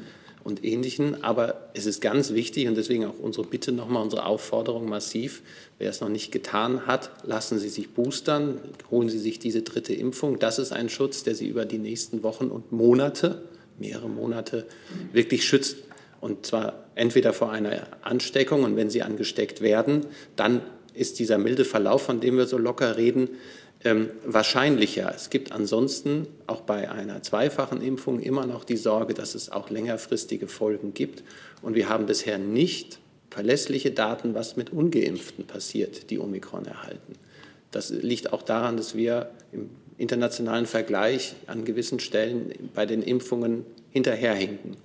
[0.42, 1.18] und Ähnlichem.
[1.22, 5.42] Aber es ist ganz wichtig und deswegen auch unsere Bitte nochmal, unsere Aufforderung massiv.
[5.78, 8.58] Wer es noch nicht getan hat, lassen Sie sich boostern,
[8.90, 10.40] holen Sie sich diese dritte Impfung.
[10.40, 13.42] Das ist ein Schutz, der Sie über die nächsten Wochen und Monate,
[13.78, 14.66] mehrere Monate,
[15.12, 15.76] wirklich schützt.
[16.20, 20.06] Und zwar entweder vor einer Ansteckung und wenn sie angesteckt werden,
[20.36, 20.62] dann
[20.94, 23.30] ist dieser milde Verlauf, von dem wir so locker reden,
[23.82, 25.10] ähm, wahrscheinlicher.
[25.14, 29.70] Es gibt ansonsten auch bei einer zweifachen Impfung immer noch die Sorge, dass es auch
[29.70, 31.22] längerfristige Folgen gibt.
[31.62, 32.98] Und wir haben bisher nicht
[33.30, 37.14] verlässliche Daten, was mit ungeimpften passiert, die Omikron erhalten.
[37.70, 43.64] Das liegt auch daran, dass wir im internationalen Vergleich an gewissen Stellen bei den Impfungen
[43.90, 44.76] hinterherhinken.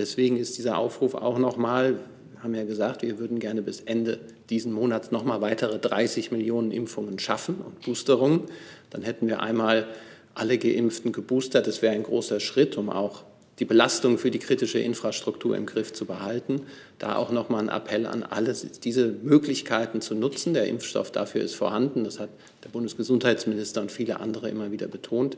[0.00, 1.98] Deswegen ist dieser Aufruf auch nochmal,
[2.42, 7.18] haben ja gesagt, wir würden gerne bis Ende diesen Monats nochmal weitere 30 Millionen Impfungen
[7.18, 8.44] schaffen und Boosterungen.
[8.88, 9.88] Dann hätten wir einmal
[10.34, 11.66] alle Geimpften geboostert.
[11.66, 13.24] Das wäre ein großer Schritt, um auch
[13.58, 16.62] die Belastung für die kritische Infrastruktur im Griff zu behalten.
[16.98, 20.54] Da auch noch mal ein Appell an alle, diese Möglichkeiten zu nutzen.
[20.54, 22.04] Der Impfstoff dafür ist vorhanden.
[22.04, 22.30] Das hat
[22.64, 25.36] der Bundesgesundheitsminister und viele andere immer wieder betont.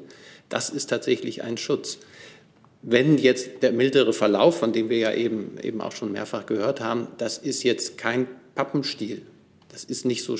[0.48, 1.98] Das ist tatsächlich ein Schutz.
[2.82, 6.80] Wenn jetzt der mildere Verlauf, von dem wir ja eben, eben auch schon mehrfach gehört
[6.80, 9.22] haben, das ist jetzt kein Pappenstiel.
[9.68, 10.36] Das ist nicht so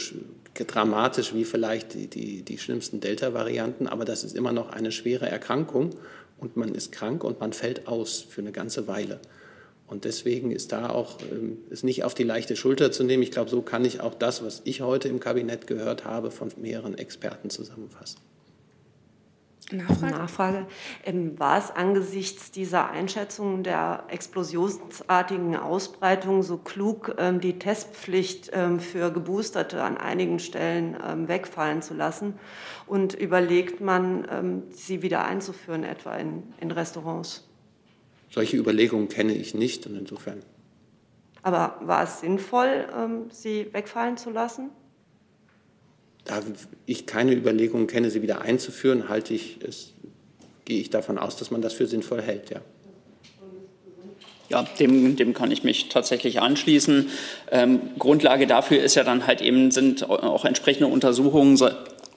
[0.55, 5.27] dramatisch wie vielleicht die, die, die schlimmsten Delta-Varianten, aber das ist immer noch eine schwere
[5.27, 5.91] Erkrankung
[6.39, 9.21] und man ist krank und man fällt aus für eine ganze Weile.
[9.87, 13.23] Und deswegen ist da auch ähm, es nicht auf die leichte Schulter zu nehmen.
[13.23, 16.49] Ich glaube, so kann ich auch das, was ich heute im Kabinett gehört habe, von
[16.57, 18.19] mehreren Experten zusammenfassen.
[19.77, 20.13] Nachfrage.
[20.13, 20.67] Nachfrage.
[21.05, 28.81] Ähm, war es angesichts dieser Einschätzung der explosionsartigen Ausbreitung so klug, ähm, die Testpflicht ähm,
[28.81, 32.35] für Geboosterte an einigen Stellen ähm, wegfallen zu lassen?
[32.87, 37.49] Und überlegt man, ähm, sie wieder einzuführen, etwa in, in Restaurants?
[38.31, 40.43] Solche Überlegungen kenne ich nicht und insofern.
[41.43, 44.71] Aber war es sinnvoll, ähm, sie wegfallen zu lassen?
[46.25, 46.41] Da
[46.87, 49.93] ich keine Überlegungen kenne, sie wieder einzuführen, halte ich es,
[50.65, 52.61] gehe ich davon aus, dass man das für sinnvoll hält, ja.
[54.49, 57.09] Ja, dem, dem kann ich mich tatsächlich anschließen.
[57.51, 61.57] Ähm, Grundlage dafür ist ja dann halt eben, sind auch entsprechende Untersuchungen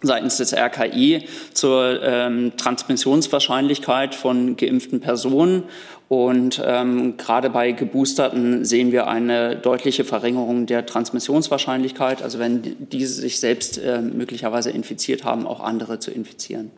[0.01, 5.63] seitens des RKI zur ähm, Transmissionswahrscheinlichkeit von geimpften Personen.
[6.07, 13.21] Und ähm, gerade bei Geboosterten sehen wir eine deutliche Verringerung der Transmissionswahrscheinlichkeit, also wenn diese
[13.21, 16.71] sich selbst äh, möglicherweise infiziert haben, auch andere zu infizieren.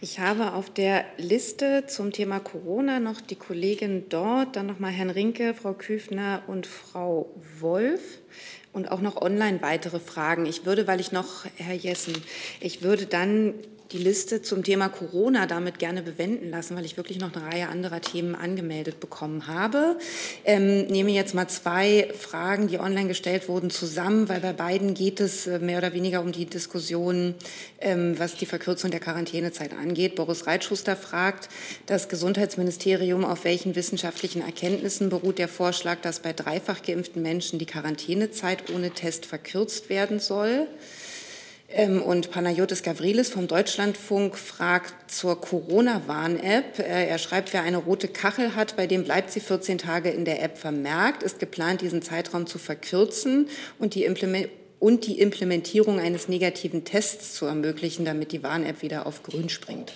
[0.00, 4.90] Ich habe auf der Liste zum Thema Corona noch die Kollegin dort, dann noch mal
[4.90, 8.18] Herrn Rinke, Frau Küfner und Frau Wolf
[8.72, 10.46] und auch noch online weitere Fragen.
[10.46, 12.14] Ich würde, weil ich noch, Herr Jessen,
[12.60, 13.54] ich würde dann
[13.92, 17.68] die Liste zum Thema Corona damit gerne bewenden lassen, weil ich wirklich noch eine Reihe
[17.68, 19.98] anderer Themen angemeldet bekommen habe.
[20.44, 25.20] Ähm, nehme jetzt mal zwei Fragen, die online gestellt wurden, zusammen, weil bei beiden geht
[25.20, 27.34] es äh, mehr oder weniger um die Diskussion,
[27.80, 30.14] ähm, was die Verkürzung der Quarantänezeit angeht.
[30.14, 31.48] Boris Reitschuster fragt,
[31.86, 37.66] das Gesundheitsministerium, auf welchen wissenschaftlichen Erkenntnissen beruht der Vorschlag, dass bei dreifach geimpften Menschen die
[37.66, 40.66] Quarantänezeit ohne Test verkürzt werden soll?
[41.74, 46.78] Ähm, und Panayotis Gavrilis vom Deutschlandfunk fragt zur Corona-Warn-App.
[46.78, 50.24] Äh, er schreibt, wer eine rote Kachel hat, bei dem bleibt sie 14 Tage in
[50.24, 51.22] der App vermerkt.
[51.22, 54.06] Ist geplant, diesen Zeitraum zu verkürzen und die,
[54.80, 59.92] und die Implementierung eines negativen Tests zu ermöglichen, damit die Warn-App wieder auf grün springt.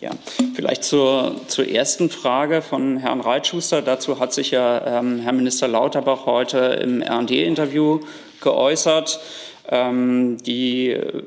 [0.00, 0.10] Ja,
[0.54, 3.82] vielleicht zur, zur ersten Frage von Herrn Reitschuster.
[3.82, 8.00] Dazu hat sich ja ähm, Herr Minister Lauterbach heute im RD-Interview
[8.40, 9.20] geäußert.
[9.68, 11.22] Ähm, die äh,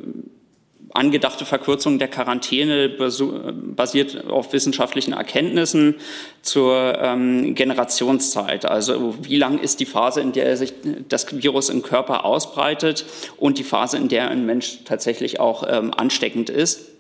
[0.95, 5.95] angedachte Verkürzung der Quarantäne basiert auf wissenschaftlichen Erkenntnissen
[6.41, 8.65] zur ähm, Generationszeit.
[8.65, 10.73] Also wie lang ist die Phase, in der sich
[11.09, 13.05] das Virus im Körper ausbreitet
[13.37, 16.91] und die Phase, in der ein Mensch tatsächlich auch ähm, ansteckend ist.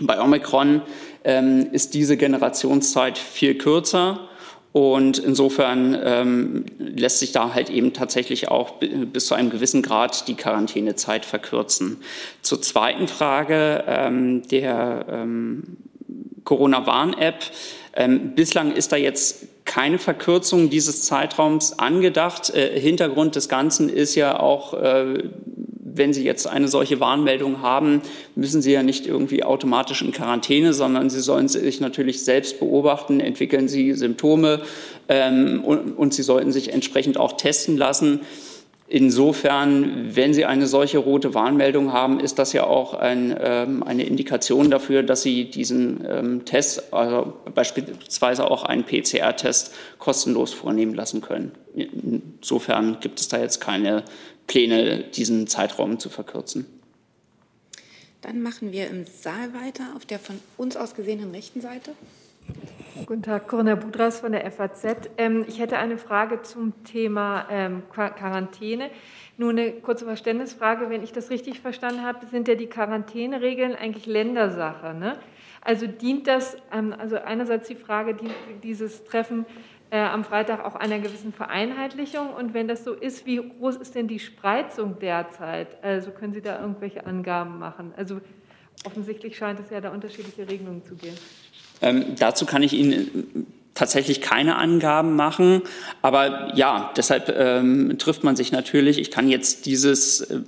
[0.00, 0.82] Bei Omikron
[1.24, 4.28] ähm, ist diese Generationszeit viel kürzer.
[4.72, 10.28] Und insofern ähm, lässt sich da halt eben tatsächlich auch bis zu einem gewissen Grad
[10.28, 11.98] die Quarantänezeit verkürzen.
[12.40, 15.76] Zur zweiten Frage ähm, der ähm,
[16.44, 17.44] Corona-Warn-App.
[17.94, 22.50] Ähm, bislang ist da jetzt keine Verkürzung dieses Zeitraums angedacht.
[22.54, 25.24] Äh, Hintergrund des Ganzen ist ja auch äh,
[25.94, 28.02] wenn Sie jetzt eine solche Warnmeldung haben,
[28.34, 33.20] müssen Sie ja nicht irgendwie automatisch in Quarantäne, sondern Sie sollen sich natürlich selbst beobachten,
[33.20, 34.62] entwickeln Sie Symptome
[35.08, 38.20] ähm, und, und Sie sollten sich entsprechend auch testen lassen.
[38.94, 44.04] Insofern, wenn Sie eine solche rote Warnmeldung haben, ist das ja auch ein, ähm, eine
[44.04, 51.22] Indikation dafür, dass Sie diesen ähm, Test, also beispielsweise auch einen PCR-Test, kostenlos vornehmen lassen
[51.22, 51.52] können.
[51.74, 54.04] Insofern gibt es da jetzt keine
[54.52, 56.66] Pläne, diesen Zeitraum zu verkürzen.
[58.20, 61.92] Dann machen wir im Saal weiter auf der von uns aus gesehenen rechten Seite.
[63.06, 65.08] Guten Tag, Corinna Budras von der FAZ.
[65.16, 68.90] Ähm, ich hätte eine Frage zum Thema ähm, Quarantäne.
[69.38, 70.90] Nur eine kurze Verständnisfrage.
[70.90, 74.92] Wenn ich das richtig verstanden habe, sind ja die Quarantäneregeln eigentlich Ländersache.
[74.92, 75.16] Ne?
[75.62, 79.46] Also dient das, ähm, also einerseits die Frage, dient dieses Treffen
[79.92, 82.32] äh, am Freitag auch einer gewissen Vereinheitlichung?
[82.32, 85.84] Und wenn das so ist, wie groß ist denn die Spreizung derzeit?
[85.84, 87.92] Also können Sie da irgendwelche Angaben machen?
[87.96, 88.20] Also
[88.84, 91.16] offensichtlich scheint es ja da unterschiedliche Regelungen zu geben.
[91.82, 93.46] Ähm, dazu kann ich Ihnen
[93.82, 95.62] tatsächlich keine Angaben machen.
[96.02, 99.00] Aber ja, deshalb ähm, trifft man sich natürlich.
[99.00, 100.38] Ich kann jetzt dieses, äh,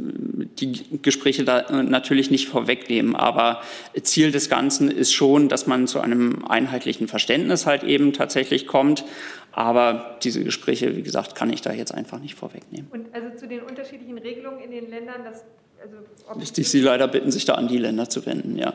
[0.61, 3.17] die Gespräche da äh, natürlich nicht vorwegnehmen.
[3.17, 3.61] Aber
[4.01, 9.05] Ziel des Ganzen ist schon, dass man zu einem einheitlichen Verständnis halt eben tatsächlich kommt.
[9.51, 12.89] Aber diese Gespräche, wie gesagt, kann ich da jetzt einfach nicht vorwegnehmen.
[12.93, 15.43] Und also zu den unterschiedlichen Regelungen in den Ländern, das,
[15.83, 18.75] also Müsste ich Sie leider bitten, sich da an die Länder zu wenden, ja.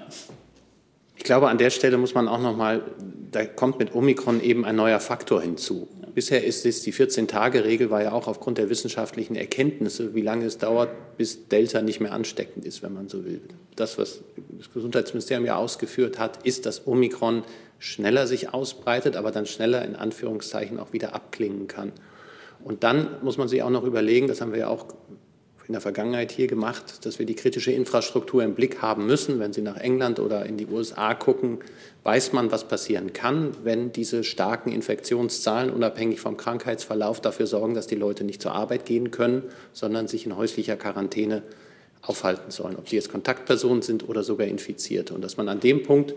[1.19, 2.81] Ich glaube, an der Stelle muss man auch noch mal,
[3.29, 5.89] da kommt mit Omikron eben ein neuer Faktor hinzu.
[6.15, 10.59] Bisher ist es, die 14-Tage-Regel war ja auch aufgrund der wissenschaftlichen Erkenntnisse, wie lange es
[10.59, 13.41] dauert, bis Delta nicht mehr ansteckend ist, wenn man so will.
[13.75, 14.21] Das, was
[14.57, 17.43] das Gesundheitsministerium ja ausgeführt hat, ist, dass Omikron
[17.79, 21.91] schneller sich ausbreitet, aber dann schneller in Anführungszeichen auch wieder abklingen kann.
[22.63, 24.85] Und dann muss man sich auch noch überlegen, das haben wir ja auch
[25.69, 29.39] in der Vergangenheit hier gemacht, dass wir die kritische Infrastruktur im Blick haben müssen.
[29.39, 31.59] Wenn Sie nach England oder in die USA gucken,
[32.03, 37.85] weiß man, was passieren kann, wenn diese starken Infektionszahlen unabhängig vom Krankheitsverlauf dafür sorgen, dass
[37.85, 41.43] die Leute nicht zur Arbeit gehen können, sondern sich in häuslicher Quarantäne
[42.01, 45.13] aufhalten sollen, ob sie jetzt Kontaktpersonen sind oder sogar Infizierte.
[45.13, 46.15] Und dass man an dem Punkt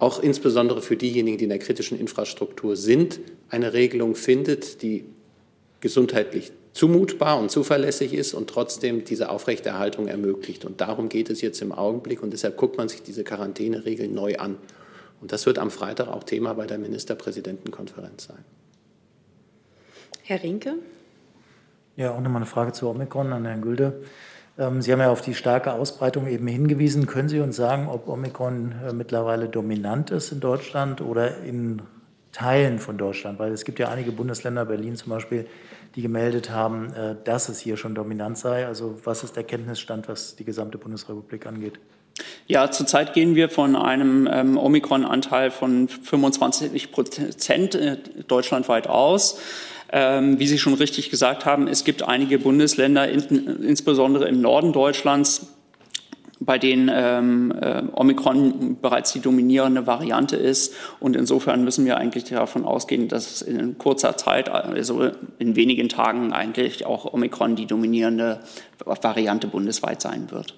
[0.00, 5.04] auch insbesondere für diejenigen, die in der kritischen Infrastruktur sind, eine Regelung findet, die
[5.80, 10.64] gesundheitlich zumutbar und zuverlässig ist und trotzdem diese Aufrechterhaltung ermöglicht.
[10.64, 14.36] Und darum geht es jetzt im Augenblick und deshalb guckt man sich diese Quarantäneregeln neu
[14.36, 14.56] an.
[15.20, 18.44] Und das wird am Freitag auch Thema bei der Ministerpräsidentenkonferenz sein.
[20.22, 20.74] Herr Rinke?
[21.96, 24.02] Ja, auch nochmal eine Frage zu Omikron an Herrn Gülde.
[24.58, 27.06] Ähm, Sie haben ja auf die starke Ausbreitung eben hingewiesen.
[27.06, 31.82] Können Sie uns sagen, ob Omikron äh, mittlerweile dominant ist in Deutschland oder in
[32.32, 33.38] Teilen von Deutschland?
[33.38, 35.46] Weil es gibt ja einige Bundesländer, Berlin zum Beispiel,
[35.94, 38.66] die gemeldet haben, äh, dass es hier schon dominant sei.
[38.66, 41.78] Also was ist der Kenntnisstand, was die gesamte Bundesrepublik angeht?
[42.46, 49.40] Ja, zurzeit gehen wir von einem ähm, Omikron-Anteil von 25 Prozent äh, deutschlandweit aus.
[49.94, 53.20] Ähm, wie Sie schon richtig gesagt haben, es gibt einige Bundesländer, in,
[53.62, 55.51] insbesondere im Norden Deutschlands,
[56.44, 60.74] bei denen ähm, äh, Omikron bereits die dominierende Variante ist.
[61.00, 66.32] Und insofern müssen wir eigentlich davon ausgehen, dass in kurzer Zeit, also in wenigen Tagen,
[66.32, 68.40] eigentlich auch Omikron die dominierende
[68.84, 70.54] Variante bundesweit sein wird.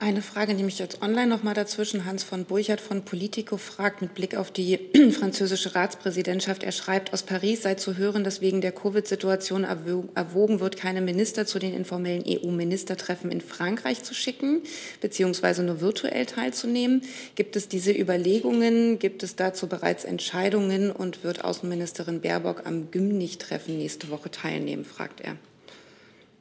[0.00, 2.04] Eine Frage nehme ich jetzt online noch mal dazwischen.
[2.04, 4.78] Hans von Burchardt von Politico fragt mit Blick auf die
[5.10, 6.62] französische Ratspräsidentschaft.
[6.62, 11.46] Er schreibt, aus Paris sei zu hören, dass wegen der Covid-Situation erwogen wird, keine Minister
[11.46, 14.62] zu den informellen EU-Ministertreffen in Frankreich zu schicken,
[15.00, 17.02] beziehungsweise nur virtuell teilzunehmen.
[17.34, 19.00] Gibt es diese Überlegungen?
[19.00, 20.92] Gibt es dazu bereits Entscheidungen?
[20.92, 25.34] Und wird Außenministerin Baerbock am Gymnich-Treffen nächste Woche teilnehmen, fragt er.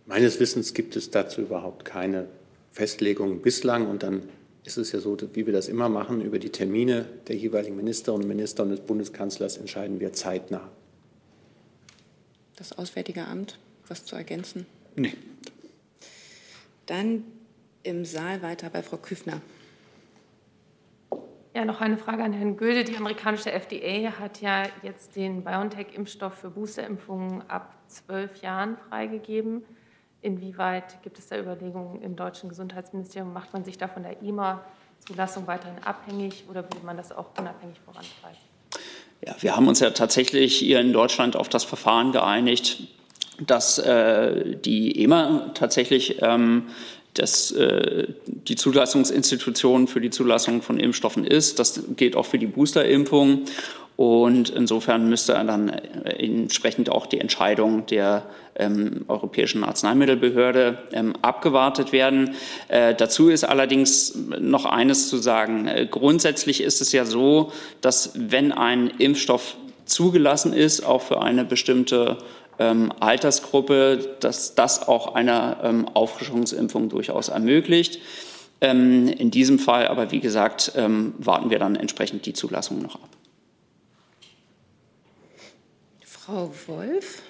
[0.06, 2.28] Meines Wissens gibt es dazu überhaupt keine
[2.78, 3.88] Festlegungen bislang.
[3.88, 4.30] Und dann
[4.64, 8.14] ist es ja so, wie wir das immer machen, über die Termine der jeweiligen Minister
[8.14, 10.70] und Minister und des Bundeskanzlers entscheiden wir zeitnah.
[12.56, 14.68] Das Auswärtige Amt, was zu ergänzen?
[14.96, 15.14] Nee.
[16.86, 17.24] Dann
[17.82, 19.42] im Saal weiter bei Frau Küfner.
[21.56, 22.84] Ja, noch eine Frage an Herrn Gülde.
[22.84, 29.64] Die amerikanische FDA hat ja jetzt den BioNTech-Impfstoff für Boosterimpfungen ab zwölf Jahren freigegeben.
[30.28, 33.32] Inwieweit gibt es da Überlegungen im deutschen Gesundheitsministerium?
[33.32, 37.78] Macht man sich da von der IMA-Zulassung weiterhin abhängig oder würde man das auch unabhängig
[37.86, 38.38] vorantreiben?
[39.26, 42.90] Ja, wir haben uns ja tatsächlich hier in Deutschland auf das Verfahren geeinigt,
[43.40, 46.64] dass äh, die EMA tatsächlich ähm,
[47.14, 51.58] das, äh, die Zulassungsinstitution für die Zulassung von Impfstoffen ist.
[51.58, 53.46] Das gilt auch für die Boosterimpfung.
[53.98, 62.36] Und insofern müsste dann entsprechend auch die Entscheidung der ähm, Europäischen Arzneimittelbehörde ähm, abgewartet werden.
[62.68, 65.68] Äh, dazu ist allerdings noch eines zu sagen.
[65.68, 71.44] Äh, grundsätzlich ist es ja so, dass wenn ein Impfstoff zugelassen ist, auch für eine
[71.44, 72.18] bestimmte
[72.60, 78.00] ähm, Altersgruppe, dass das auch eine ähm, Auffrischungsimpfung durchaus ermöglicht.
[78.62, 82.96] Ähm, in diesem Fall aber, wie gesagt, ähm, warten wir dann entsprechend die Zulassung noch
[82.96, 83.17] ab.
[86.28, 87.22] Frau Wolf.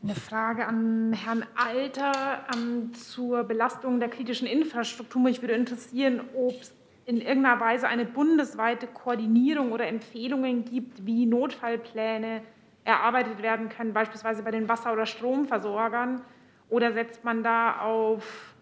[0.00, 5.20] Eine Frage an Herrn Alter um, zur Belastung der kritischen Infrastruktur.
[5.20, 6.72] Mich würde interessieren, ob es
[7.06, 12.42] in irgendeiner Weise eine bundesweite Koordinierung oder Empfehlungen gibt, wie Notfallpläne
[12.84, 16.22] erarbeitet werden können, beispielsweise bei den Wasser- oder Stromversorgern.
[16.68, 18.54] Oder setzt man da auf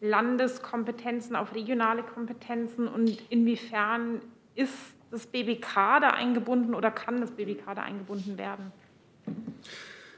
[0.00, 2.88] Landeskompetenzen, auf regionale Kompetenzen?
[2.88, 4.20] Und inwiefern
[4.56, 8.72] ist das BBK da eingebunden oder kann das BBK da eingebunden werden?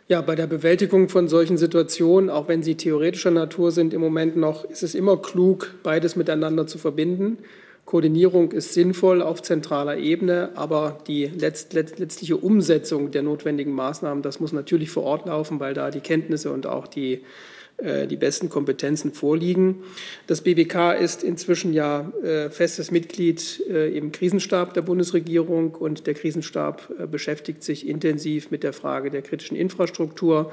[0.08, 4.36] Ja, bei der Bewältigung von solchen Situationen, auch wenn sie theoretischer Natur sind, im Moment
[4.36, 7.38] noch, ist es immer klug, beides miteinander zu verbinden.
[7.84, 14.38] Koordinierung ist sinnvoll auf zentraler Ebene, aber die letzt, letztliche Umsetzung der notwendigen Maßnahmen, das
[14.38, 17.22] muss natürlich vor Ort laufen, weil da die Kenntnisse und auch die,
[18.08, 19.82] die besten Kompetenzen vorliegen.
[20.28, 26.14] Das BBK ist inzwischen ja äh, festes Mitglied äh, im Krisenstab der Bundesregierung und der
[26.14, 30.52] Krisenstab äh, beschäftigt sich intensiv mit der Frage der kritischen Infrastruktur.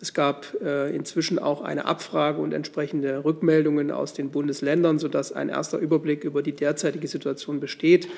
[0.00, 5.48] Es gab äh, inzwischen auch eine Abfrage und entsprechende Rückmeldungen aus den Bundesländern, sodass ein
[5.48, 8.08] erster Überblick über die derzeitige Situation besteht.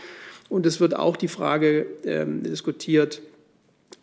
[0.50, 3.22] Und es wird auch die Frage ähm, diskutiert,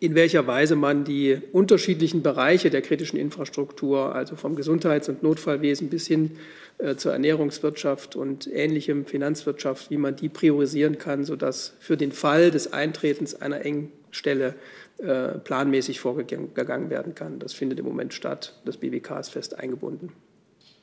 [0.00, 5.88] in welcher Weise man die unterschiedlichen Bereiche der kritischen Infrastruktur, also vom Gesundheits- und Notfallwesen
[5.88, 6.32] bis hin
[6.78, 12.50] äh, zur Ernährungswirtschaft und ähnlichem Finanzwirtschaft, wie man die priorisieren kann, sodass für den Fall
[12.50, 14.54] des Eintretens einer Engstelle
[14.98, 17.40] äh, planmäßig vorgegangen werden kann.
[17.40, 18.60] Das findet im Moment statt.
[18.64, 20.12] Das BWK ist fest eingebunden.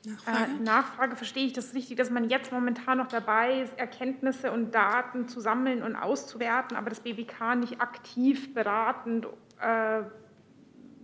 [0.06, 0.38] Nachfrage?
[0.38, 4.74] Äh, Nachfrage, verstehe ich das richtig, dass man jetzt momentan noch dabei ist, Erkenntnisse und
[4.74, 9.26] Daten zu sammeln und auszuwerten, aber das BWK nicht aktiv beratend
[9.60, 10.02] äh,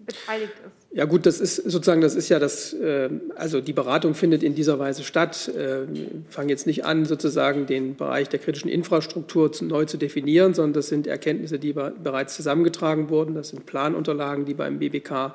[0.06, 0.96] beteiligt ist?
[0.96, 4.54] Ja gut, das ist sozusagen, das ist ja das, äh, also die Beratung findet in
[4.54, 5.50] dieser Weise statt.
[5.52, 10.54] Wir äh, fangen jetzt nicht an, sozusagen den Bereich der kritischen Infrastruktur neu zu definieren,
[10.54, 13.34] sondern das sind Erkenntnisse, die bereits zusammengetragen wurden.
[13.34, 15.34] Das sind Planunterlagen, die beim BBK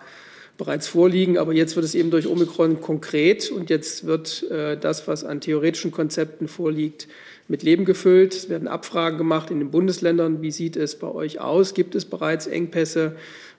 [0.57, 1.37] bereits vorliegen.
[1.37, 5.41] Aber jetzt wird es eben durch Omikron konkret und jetzt wird äh, das, was an
[5.41, 7.07] theoretischen Konzepten vorliegt,
[7.47, 8.33] mit Leben gefüllt.
[8.33, 10.41] Es werden Abfragen gemacht in den Bundesländern.
[10.41, 11.73] Wie sieht es bei euch aus?
[11.73, 13.15] Gibt es bereits Engpässe?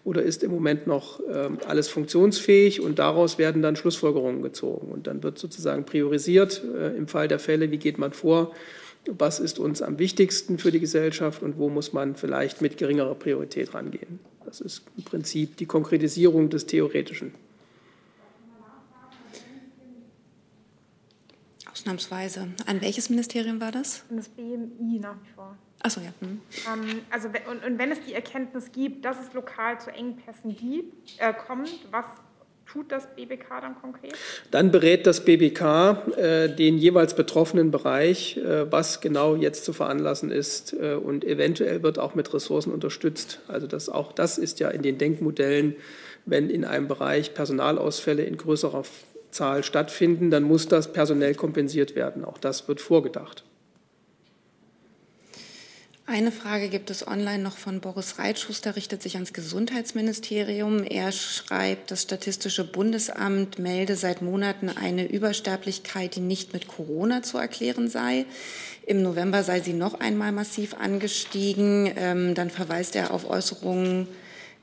[0.08, 4.90] oder ist im Moment noch ähm, alles funktionsfähig und daraus werden dann Schlussfolgerungen gezogen.
[4.90, 8.52] Und dann wird sozusagen priorisiert äh, im Fall der Fälle, wie geht man vor,
[9.06, 13.16] was ist uns am wichtigsten für die Gesellschaft und wo muss man vielleicht mit geringerer
[13.16, 14.18] Priorität rangehen.
[14.48, 17.34] Das ist im Prinzip die Konkretisierung des Theoretischen.
[21.70, 22.48] Ausnahmsweise.
[22.64, 24.04] An welches Ministerium war das?
[24.08, 25.54] An das BMI nach wie vor.
[25.80, 26.14] Achso, ja.
[26.20, 26.40] Hm.
[26.66, 31.20] Ähm, also, und, und, wenn es die Erkenntnis gibt, dass es lokal zu Engpässen gibt,
[31.20, 32.06] äh, kommt, was
[32.70, 34.14] tut das BBK dann konkret?
[34.50, 40.30] Dann berät das BBK äh, den jeweils betroffenen Bereich, äh, was genau jetzt zu veranlassen
[40.30, 43.40] ist äh, und eventuell wird auch mit Ressourcen unterstützt.
[43.48, 45.76] Also das, auch das ist ja in den Denkmodellen,
[46.26, 48.82] wenn in einem Bereich Personalausfälle in größerer
[49.30, 52.24] Zahl stattfinden, dann muss das personell kompensiert werden.
[52.24, 53.44] Auch das wird vorgedacht.
[56.10, 60.82] Eine Frage gibt es online noch von Boris Reitschuster, richtet sich ans Gesundheitsministerium.
[60.82, 67.36] Er schreibt, das Statistische Bundesamt melde seit Monaten eine Übersterblichkeit, die nicht mit Corona zu
[67.36, 68.24] erklären sei.
[68.86, 71.92] Im November sei sie noch einmal massiv angestiegen.
[71.94, 74.08] Ähm, dann verweist er auf Äußerungen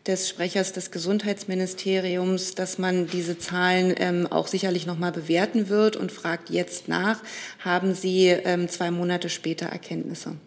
[0.07, 5.95] des Sprechers des Gesundheitsministeriums, dass man diese Zahlen ähm, auch sicherlich noch mal bewerten wird
[5.95, 7.21] und fragt jetzt nach,
[7.59, 10.37] haben Sie ähm, zwei Monate später Erkenntnisse?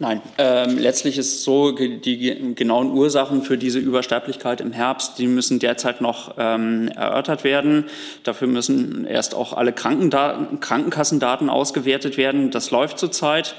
[0.00, 5.28] Nein, ähm, letztlich ist es so, die genauen Ursachen für diese Übersterblichkeit im Herbst, die
[5.28, 7.84] müssen derzeit noch ähm, erörtert werden.
[8.24, 12.50] Dafür müssen erst auch alle Krankenkassendaten ausgewertet werden.
[12.50, 13.54] Das läuft zurzeit.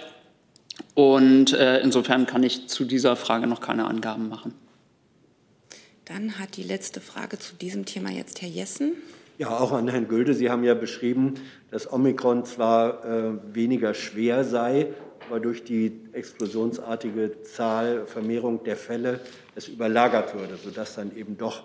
[0.94, 4.54] Und äh, insofern kann ich zu dieser Frage noch keine Angaben machen.
[6.04, 8.94] Dann hat die letzte Frage zu diesem Thema jetzt Herr Jessen.
[9.38, 10.34] Ja, auch an Herrn Gülde.
[10.34, 11.34] Sie haben ja beschrieben,
[11.72, 14.94] dass Omikron zwar äh, weniger schwer sei,
[15.28, 19.20] aber durch die explosionsartige Zahl, Vermehrung der Fälle
[19.56, 21.64] es überlagert würde, sodass dann eben doch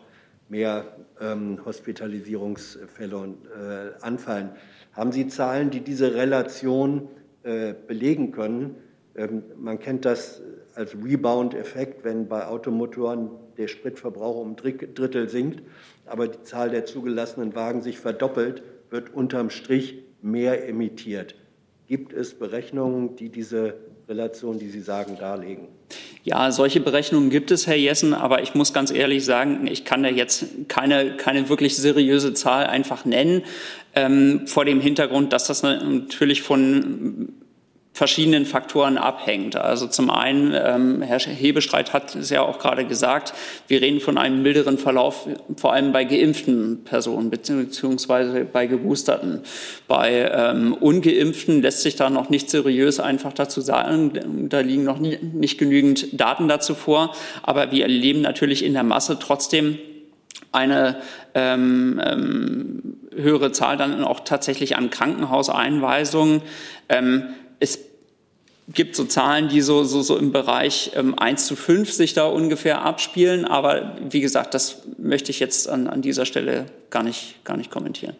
[0.48, 0.84] mehr
[1.20, 4.50] ähm, Hospitalisierungsfälle äh, anfallen.
[4.92, 7.08] Haben Sie Zahlen, die diese Relation
[7.42, 8.76] äh, belegen können?
[9.14, 10.42] Ähm, man kennt das
[10.74, 15.62] als Rebound-Effekt, wenn bei Automotoren der Spritverbrauch um Drittel sinkt,
[16.06, 21.34] aber die Zahl der zugelassenen Wagen sich verdoppelt, wird unterm Strich mehr emittiert.
[21.90, 23.74] Gibt es Berechnungen, die diese
[24.08, 25.66] Relation, die Sie sagen, darlegen?
[26.22, 30.04] Ja, solche Berechnungen gibt es, Herr Jessen, aber ich muss ganz ehrlich sagen, ich kann
[30.04, 33.42] da jetzt keine, keine wirklich seriöse Zahl einfach nennen,
[33.96, 37.39] ähm, vor dem Hintergrund, dass das natürlich von
[37.92, 39.56] verschiedenen Faktoren abhängt.
[39.56, 43.34] Also zum einen, ähm, Herr Hebestreit hat es ja auch gerade gesagt,
[43.68, 49.40] wir reden von einem milderen Verlauf, vor allem bei geimpften Personen beziehungsweise bei geboosterten.
[49.88, 54.48] Bei ähm, ungeimpften lässt sich da noch nicht seriös einfach dazu sagen.
[54.48, 57.14] Da liegen noch nie, nicht genügend Daten dazu vor.
[57.42, 59.78] Aber wir erleben natürlich in der Masse trotzdem
[60.52, 60.96] eine
[61.34, 62.82] ähm, ähm,
[63.14, 66.42] höhere Zahl dann auch tatsächlich an Krankenhauseinweisungen.
[66.88, 67.24] Ähm,
[67.60, 67.78] es
[68.72, 72.26] gibt so Zahlen, die so, so, so im Bereich ähm, 1 zu 5 sich da
[72.26, 73.44] ungefähr abspielen.
[73.44, 77.70] Aber wie gesagt, das möchte ich jetzt an, an dieser Stelle gar nicht, gar nicht
[77.70, 78.16] kommentieren.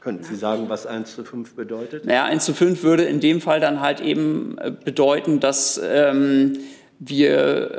[0.00, 2.06] Könnten Sie sagen, was 1 zu 5 bedeutet?
[2.06, 6.58] Naja, 1 zu 5 würde in dem Fall dann halt eben äh, bedeuten, dass ähm,
[6.98, 7.70] wir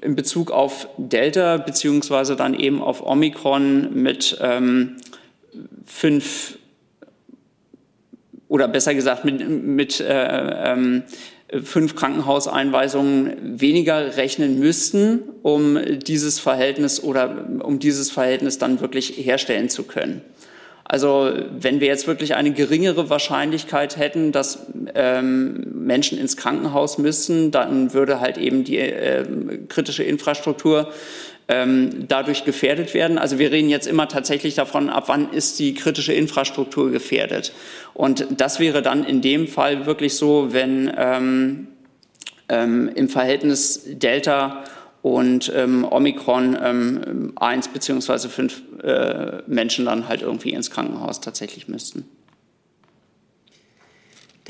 [0.00, 4.96] äh, in Bezug auf Delta beziehungsweise dann eben auf Omikron mit ähm,
[5.84, 6.58] fünf
[8.50, 11.04] oder besser gesagt mit, mit äh, ähm,
[11.62, 19.68] fünf Krankenhauseinweisungen weniger rechnen müssten, um dieses Verhältnis oder um dieses Verhältnis dann wirklich herstellen
[19.68, 20.22] zu können.
[20.82, 27.52] Also wenn wir jetzt wirklich eine geringere Wahrscheinlichkeit hätten, dass ähm, Menschen ins Krankenhaus müssen,
[27.52, 29.24] dann würde halt eben die äh,
[29.68, 30.92] kritische Infrastruktur
[31.50, 33.18] ähm, dadurch gefährdet werden.
[33.18, 37.52] Also wir reden jetzt immer tatsächlich davon, ab wann ist die kritische Infrastruktur gefährdet.
[37.92, 41.66] Und das wäre dann in dem Fall wirklich so, wenn ähm,
[42.48, 44.62] ähm, im Verhältnis Delta
[45.02, 51.66] und ähm, Omikron ähm, eins beziehungsweise fünf äh, Menschen dann halt irgendwie ins Krankenhaus tatsächlich
[51.66, 52.04] müssten.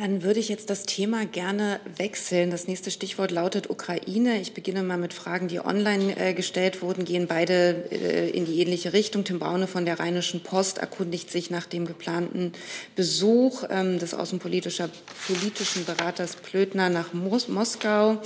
[0.01, 2.51] Dann würde ich jetzt das Thema gerne wechseln.
[2.51, 4.40] Das nächste Stichwort lautet Ukraine.
[4.40, 8.62] Ich beginne mal mit Fragen, die online äh, gestellt wurden, gehen beide äh, in die
[8.62, 9.24] ähnliche Richtung.
[9.24, 12.53] Tim Braune von der Rheinischen Post erkundigt sich nach dem geplanten
[12.96, 14.90] Besuch ähm, des außenpolitischen
[15.84, 18.22] Beraters Plötner nach Mos Moskau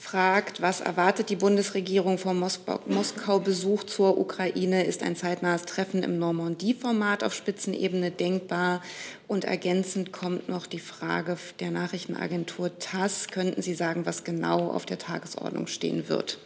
[0.00, 4.84] fragt, was erwartet die Bundesregierung vom Moskau-Besuch zur Ukraine?
[4.84, 8.80] Ist ein zeitnahes Treffen im Normandie-Format auf Spitzenebene denkbar?
[9.28, 13.28] Und ergänzend kommt noch die Frage der Nachrichtenagentur TASS.
[13.28, 16.38] Könnten Sie sagen, was genau auf der Tagesordnung stehen wird?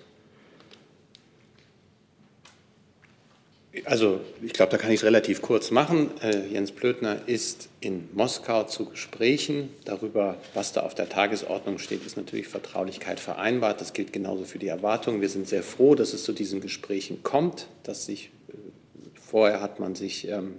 [3.85, 6.11] Also ich glaube, da kann ich es relativ kurz machen.
[6.22, 9.70] Äh, Jens Plötner ist in Moskau zu Gesprächen.
[9.85, 13.81] Darüber, was da auf der Tagesordnung steht, ist natürlich Vertraulichkeit vereinbart.
[13.81, 15.20] Das gilt genauso für die Erwartungen.
[15.20, 17.66] Wir sind sehr froh, dass es zu diesen Gesprächen kommt.
[17.83, 18.53] Dass sich, äh,
[19.20, 20.55] vorher hat man sich ähm,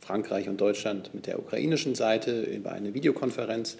[0.00, 3.78] Frankreich und Deutschland mit der ukrainischen Seite über eine Videokonferenz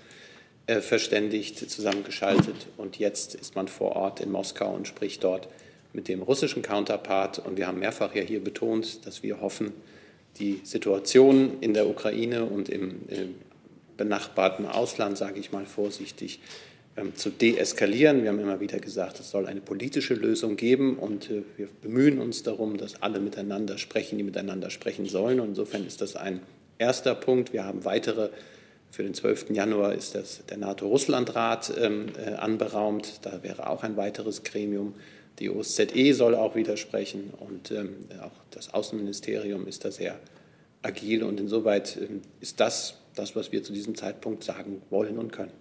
[0.66, 2.66] äh, verständigt, zusammengeschaltet.
[2.76, 5.48] Und jetzt ist man vor Ort in Moskau und spricht dort
[5.94, 7.38] mit dem russischen Counterpart.
[7.38, 9.72] Und wir haben mehrfach ja hier betont, dass wir hoffen,
[10.38, 13.36] die Situation in der Ukraine und im, im
[13.96, 16.40] benachbarten Ausland, sage ich mal vorsichtig,
[16.96, 18.22] ähm, zu deeskalieren.
[18.22, 22.18] Wir haben immer wieder gesagt, es soll eine politische Lösung geben und äh, wir bemühen
[22.18, 25.40] uns darum, dass alle miteinander sprechen, die miteinander sprechen sollen.
[25.40, 26.40] Und insofern ist das ein
[26.78, 27.52] erster Punkt.
[27.52, 28.30] Wir haben weitere.
[28.90, 29.50] Für den 12.
[29.50, 33.20] Januar ist das, der NATO-Russland-Rat ähm, äh, anberaumt.
[33.22, 34.94] Da wäre auch ein weiteres Gremium.
[35.38, 40.20] Die OSZE soll auch widersprechen und ähm, auch das Außenministerium ist da sehr
[40.82, 45.32] agil und insoweit ähm, ist das das, was wir zu diesem Zeitpunkt sagen wollen und
[45.32, 45.52] können.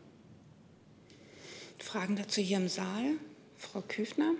[1.77, 3.17] Fragen dazu hier im Saal?
[3.57, 4.33] Frau Küfner?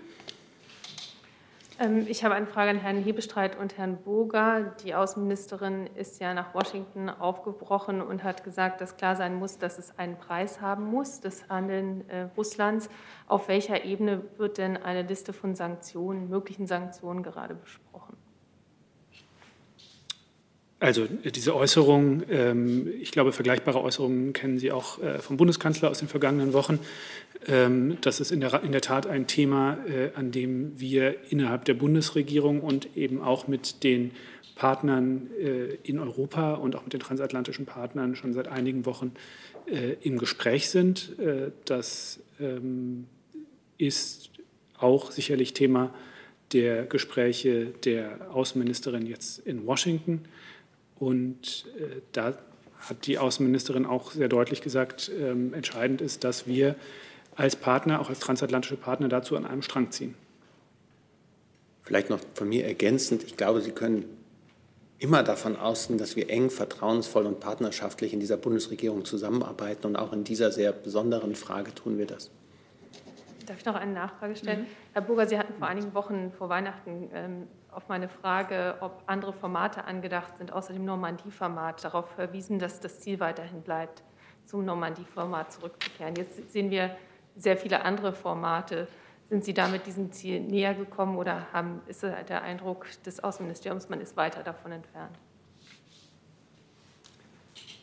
[1.84, 4.74] Ähm, ich habe eine Frage an Herrn Hebestreit und Herrn Boger.
[4.84, 9.78] Die Außenministerin ist ja nach Washington aufgebrochen und hat gesagt, dass klar sein muss, dass
[9.78, 12.88] es einen Preis haben muss, das Handeln äh, Russlands.
[13.26, 18.16] Auf welcher Ebene wird denn eine Liste von Sanktionen, möglichen Sanktionen gerade besprochen?
[20.80, 26.00] Also diese Äußerung, ähm, ich glaube, vergleichbare Äußerungen kennen Sie auch äh, vom Bundeskanzler aus
[26.00, 26.78] den vergangenen Wochen.
[27.46, 31.64] Ähm, das ist in der, in der Tat ein Thema, äh, an dem wir innerhalb
[31.64, 34.12] der Bundesregierung und eben auch mit den
[34.54, 39.12] Partnern äh, in Europa und auch mit den transatlantischen Partnern schon seit einigen Wochen
[40.02, 41.16] im Gespräch sind.
[41.64, 43.06] Das ähm,
[43.78, 44.28] ist
[44.76, 45.94] auch sicherlich Thema
[46.52, 50.22] der Gespräche der Außenministerin jetzt in Washington.
[50.98, 52.38] Und äh, da
[52.78, 56.76] hat die Außenministerin auch sehr deutlich gesagt, ähm, entscheidend ist, dass wir
[57.36, 60.14] als Partner, auch als transatlantische Partner, dazu an einem Strang ziehen.
[61.82, 64.04] Vielleicht noch von mir ergänzend, ich glaube, Sie können
[64.98, 69.86] immer davon ausgehen, dass wir eng, vertrauensvoll und partnerschaftlich in dieser Bundesregierung zusammenarbeiten.
[69.86, 72.30] Und auch in dieser sehr besonderen Frage tun wir das.
[73.44, 74.60] Darf ich noch eine Nachfrage stellen?
[74.62, 74.66] Mhm.
[74.94, 79.34] Herr Burger, Sie hatten vor einigen Wochen vor Weihnachten ähm, auf meine Frage, ob andere
[79.34, 84.02] Formate angedacht sind, außer dem Normandie-Format, darauf verwiesen, dass das Ziel weiterhin bleibt,
[84.46, 86.14] zum Normandie-Format zurückzukehren.
[86.16, 86.96] Jetzt sehen wir
[87.36, 88.88] sehr viele andere Formate.
[89.30, 94.00] Sind Sie damit diesem Ziel näher gekommen oder haben, ist der Eindruck des Außenministeriums, man
[94.00, 95.18] ist weiter davon entfernt?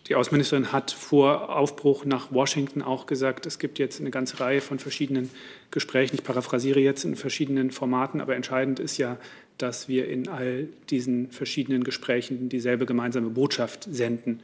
[0.07, 4.59] Die Außenministerin hat vor Aufbruch nach Washington auch gesagt, es gibt jetzt eine ganze Reihe
[4.59, 5.29] von verschiedenen
[5.69, 6.15] Gesprächen.
[6.15, 9.17] Ich paraphrasiere jetzt in verschiedenen Formaten, aber entscheidend ist ja,
[9.57, 14.41] dass wir in all diesen verschiedenen Gesprächen dieselbe gemeinsame Botschaft senden.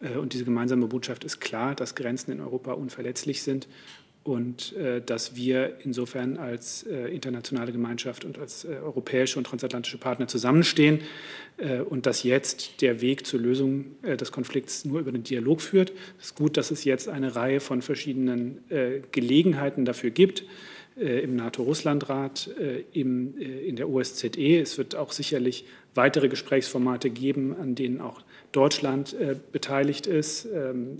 [0.00, 3.66] Äh, und diese gemeinsame Botschaft ist klar, dass Grenzen in Europa unverletzlich sind
[4.24, 9.98] und äh, dass wir insofern als äh, internationale Gemeinschaft und als äh, europäische und transatlantische
[9.98, 11.00] Partner zusammenstehen
[11.58, 15.60] äh, und dass jetzt der Weg zur Lösung äh, des Konflikts nur über den Dialog
[15.60, 15.92] führt.
[16.18, 20.44] Es ist gut, dass es jetzt eine Reihe von verschiedenen äh, Gelegenheiten dafür gibt
[21.00, 22.50] im NATO-Russland-Rat,
[22.92, 24.58] in der OSZE.
[24.58, 25.64] Es wird auch sicherlich
[25.94, 29.14] weitere Gesprächsformate geben, an denen auch Deutschland
[29.52, 30.48] beteiligt ist.
[30.52, 30.98] Ähm,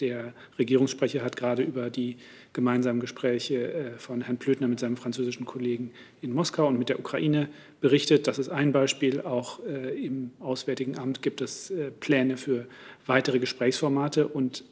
[0.00, 2.16] der Regierungssprecher hat gerade über die
[2.52, 5.92] gemeinsamen Gespräche äh, von Herrn Plötner mit seinem französischen Kollegen
[6.22, 7.48] in Moskau und mit der Ukraine
[7.80, 8.26] berichtet.
[8.26, 9.20] Das ist ein Beispiel.
[9.20, 12.66] Auch äh, im Auswärtigen Amt gibt es äh, Pläne für
[13.06, 14.64] weitere Gesprächsformate und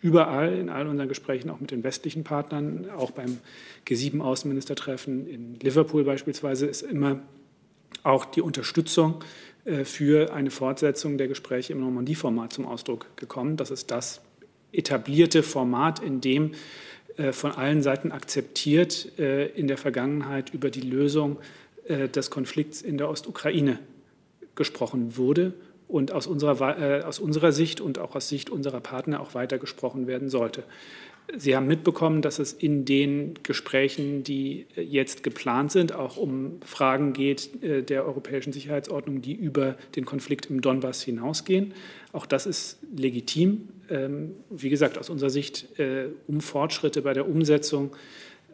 [0.00, 3.38] überall in all unseren Gesprächen, auch mit den westlichen Partnern, auch beim
[3.86, 7.20] G7-Außenministertreffen in Liverpool beispielsweise, ist immer
[8.02, 9.22] auch die Unterstützung
[9.84, 13.58] für eine Fortsetzung der Gespräche im Normandie-Format zum Ausdruck gekommen.
[13.58, 14.22] Das ist das
[14.72, 16.52] etablierte Format, in dem
[17.32, 21.38] von allen Seiten akzeptiert äh, in der Vergangenheit über die Lösung
[21.86, 23.78] äh, des Konflikts in der Ostukraine
[24.54, 25.54] gesprochen wurde
[25.90, 30.06] und aus unserer, aus unserer Sicht und auch aus Sicht unserer Partner auch weiter gesprochen
[30.06, 30.64] werden sollte.
[31.36, 37.12] Sie haben mitbekommen, dass es in den Gesprächen, die jetzt geplant sind, auch um Fragen
[37.12, 41.72] geht der europäischen Sicherheitsordnung, die über den Konflikt im Donbass hinausgehen.
[42.12, 43.68] Auch das ist legitim.
[43.88, 47.90] Ähm, wie gesagt, aus unserer Sicht äh, um Fortschritte bei der Umsetzung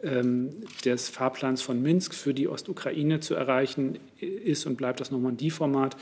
[0.03, 0.49] ähm,
[0.85, 5.97] des Fahrplans von Minsk für die Ostukraine zu erreichen, ist und bleibt das Normandie-Format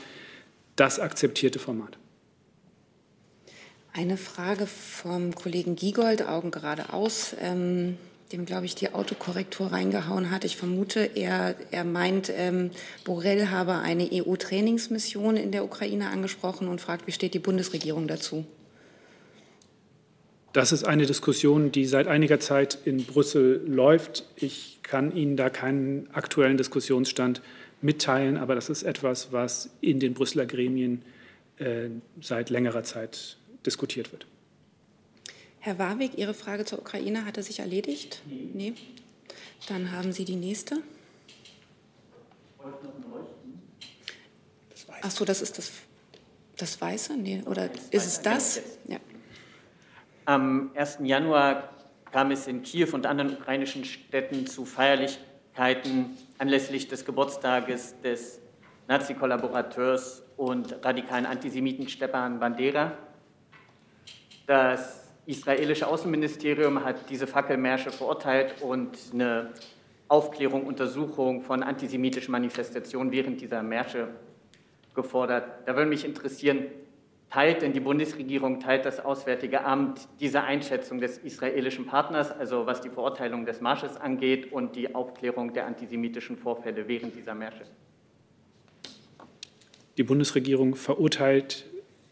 [0.76, 1.98] das akzeptierte Format.
[3.92, 7.96] Eine Frage vom Kollegen Giegold, Augen geradeaus, ähm,
[8.32, 10.44] dem, glaube ich, die Autokorrektur reingehauen hat.
[10.44, 12.70] Ich vermute, er, er meint, ähm,
[13.04, 18.44] Borrell habe eine EU-Trainingsmission in der Ukraine angesprochen und fragt, wie steht die Bundesregierung dazu?
[20.52, 24.24] Das ist eine Diskussion, die seit einiger Zeit in Brüssel läuft.
[24.36, 27.42] Ich kann Ihnen da keinen aktuellen Diskussionsstand
[27.80, 31.02] mitteilen, aber das ist etwas, was in den Brüsseler Gremien
[31.58, 31.88] äh,
[32.20, 34.26] seit längerer Zeit diskutiert wird.
[35.58, 38.22] Herr Warwick, Ihre Frage zur Ukraine hatte sich erledigt?
[38.54, 38.74] Nee.
[39.68, 40.76] Dann haben Sie die nächste.
[45.02, 45.72] Ach so, das ist das,
[46.56, 47.16] das Weiße?
[47.16, 48.60] Nee, oder ist es das?
[48.86, 48.98] Ja.
[50.24, 50.98] Am 1.
[51.02, 51.70] Januar
[52.12, 58.40] kam es in Kiew und anderen ukrainischen Städten zu Feierlichkeiten anlässlich des Geburtstages des
[58.88, 62.92] Nazi-Kollaborateurs und radikalen Antisemiten Stepan Bandera.
[64.46, 69.52] Das israelische Außenministerium hat diese Fackelmärsche verurteilt und eine
[70.08, 74.08] Aufklärung, Untersuchung von antisemitischen Manifestationen während dieser Märsche
[74.94, 75.66] gefordert.
[75.66, 76.66] Da würde mich interessieren,
[77.30, 82.80] Teilt denn die Bundesregierung, teilt das Auswärtige Amt diese Einschätzung des israelischen Partners, also was
[82.80, 87.64] die Verurteilung des Marsches angeht und die Aufklärung der antisemitischen Vorfälle während dieser Märsche?
[89.98, 91.66] Die Bundesregierung verurteilt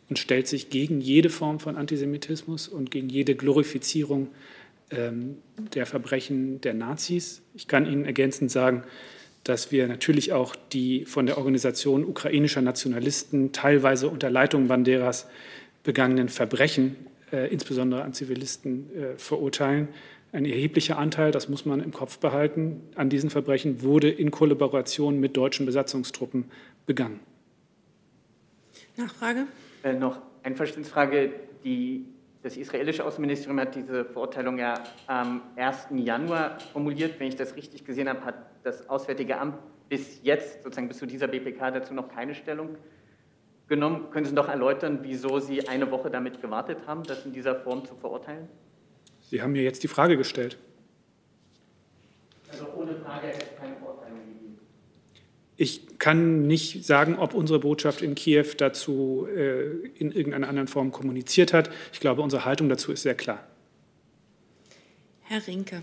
[0.09, 4.29] und stellt sich gegen jede Form von Antisemitismus und gegen jede Glorifizierung
[4.91, 5.39] ähm,
[5.75, 7.43] der Verbrechen der Nazis.
[7.55, 8.85] Ich kann Ihnen ergänzend sagen,
[9.45, 15.28] dass wir natürlich auch die von der Organisation ukrainischer Nationalisten teilweise unter Leitung Banderas
[15.82, 16.97] begangenen Verbrechen,
[17.30, 19.88] äh, insbesondere an Zivilisten, äh, verurteilen.
[20.32, 25.20] Ein erheblicher Anteil, das muss man im Kopf behalten, an diesen Verbrechen wurde in Kollaboration
[25.20, 26.47] mit deutschen Besatzungstruppen
[26.86, 27.20] begangen.
[28.97, 29.47] Nachfrage?
[29.82, 31.30] Äh, noch eine Verständnisfrage.
[31.64, 32.07] Die
[32.45, 34.74] das israelische Außenministerium hat diese Verurteilung ja
[35.07, 35.86] am 1.
[35.95, 37.18] Januar formuliert.
[37.18, 39.57] Wenn ich das richtig gesehen habe, hat das Auswärtige Amt
[39.88, 42.76] bis jetzt, sozusagen bis zu dieser BPK, dazu noch keine Stellung
[43.66, 44.11] genommen.
[44.11, 47.86] Können Sie noch erläutern, wieso Sie eine Woche damit gewartet haben, das in dieser Form
[47.86, 48.47] zu verurteilen?
[49.22, 50.59] Sie haben mir jetzt die Frage gestellt.
[52.53, 53.28] Also ohne Frage
[53.59, 53.84] keine Verurteilung gegeben.
[55.57, 60.91] Ich kann nicht sagen, ob unsere Botschaft in Kiew dazu äh, in irgendeiner anderen Form
[60.91, 61.71] kommuniziert hat.
[61.93, 63.47] Ich glaube, unsere Haltung dazu ist sehr klar.
[65.23, 65.83] Herr Rinke.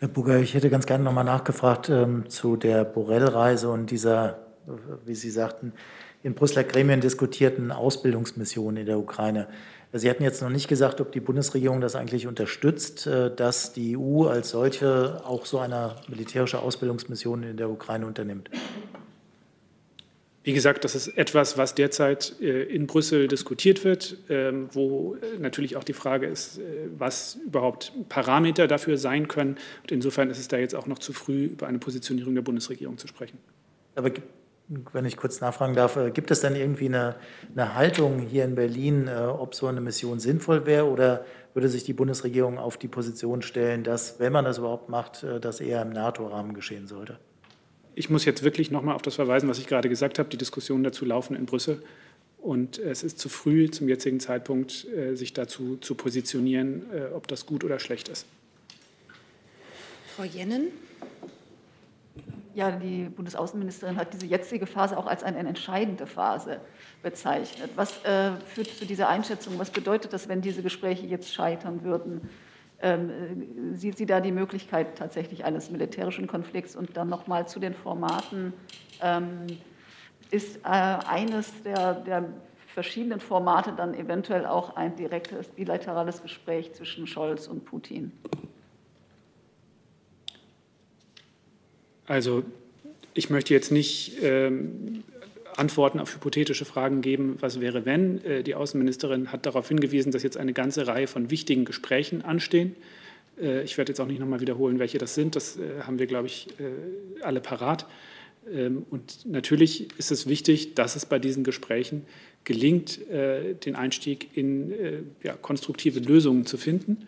[0.00, 4.40] Herr Burger, ich hätte ganz gerne noch mal nachgefragt ähm, zu der Borrell-Reise und dieser,
[5.06, 5.72] wie Sie sagten,
[6.24, 9.46] in Brüsseler Gremien diskutierten Ausbildungsmission in der Ukraine.
[9.96, 13.96] Sie hatten jetzt noch nicht gesagt, ob die Bundesregierung das eigentlich unterstützt, äh, dass die
[13.96, 18.50] EU als solche auch so eine militärische Ausbildungsmission in der Ukraine unternimmt.
[20.42, 25.38] Wie gesagt, das ist etwas, was derzeit äh, in Brüssel diskutiert wird, ähm, wo äh,
[25.38, 26.60] natürlich auch die Frage ist,
[26.98, 29.58] was überhaupt Parameter dafür sein können.
[29.82, 32.98] Und insofern ist es da jetzt auch noch zu früh, über eine Positionierung der Bundesregierung
[32.98, 33.38] zu sprechen.
[33.94, 34.10] Aber
[34.68, 37.16] wenn ich kurz nachfragen darf, äh, gibt es denn irgendwie eine,
[37.54, 41.84] eine Haltung hier in Berlin, äh, ob so eine Mission sinnvoll wäre oder würde sich
[41.84, 45.82] die Bundesregierung auf die Position stellen, dass, wenn man das überhaupt macht, äh, das eher
[45.82, 47.18] im NATO-Rahmen geschehen sollte?
[47.94, 50.28] Ich muss jetzt wirklich nochmal auf das verweisen, was ich gerade gesagt habe.
[50.28, 51.82] Die Diskussionen dazu laufen in Brüssel.
[52.38, 56.82] Und es ist zu früh zum jetzigen Zeitpunkt, sich dazu zu positionieren,
[57.14, 58.26] ob das gut oder schlecht ist.
[60.14, 60.66] Frau Jennen?
[62.54, 66.60] Ja, die Bundesaußenministerin hat diese jetzige Phase auch als eine entscheidende Phase
[67.02, 67.70] bezeichnet.
[67.74, 69.58] Was äh, führt zu dieser Einschätzung?
[69.58, 72.28] Was bedeutet das, wenn diese Gespräche jetzt scheitern würden?
[72.80, 76.76] Ähm, äh, sieht sie da die Möglichkeit tatsächlich eines militärischen Konflikts?
[76.76, 78.52] Und dann nochmal zu den Formaten.
[79.02, 79.46] Ähm,
[80.30, 82.28] ist äh, eines der, der
[82.68, 88.12] verschiedenen Formate dann eventuell auch ein direktes bilaterales Gespräch zwischen Scholz und Putin?
[92.06, 92.44] Also
[93.14, 95.04] ich möchte jetzt nicht ähm,
[95.56, 98.24] Antworten auf hypothetische Fragen geben, was wäre, wenn.
[98.24, 102.74] Äh, die Außenministerin hat darauf hingewiesen, dass jetzt eine ganze Reihe von wichtigen Gesprächen anstehen.
[103.40, 105.36] Äh, ich werde jetzt auch nicht nochmal wiederholen, welche das sind.
[105.36, 107.86] Das äh, haben wir, glaube ich, äh, alle parat.
[108.52, 112.04] Ähm, und natürlich ist es wichtig, dass es bei diesen Gesprächen
[112.44, 117.06] gelingt, äh, den Einstieg in äh, ja, konstruktive Lösungen zu finden.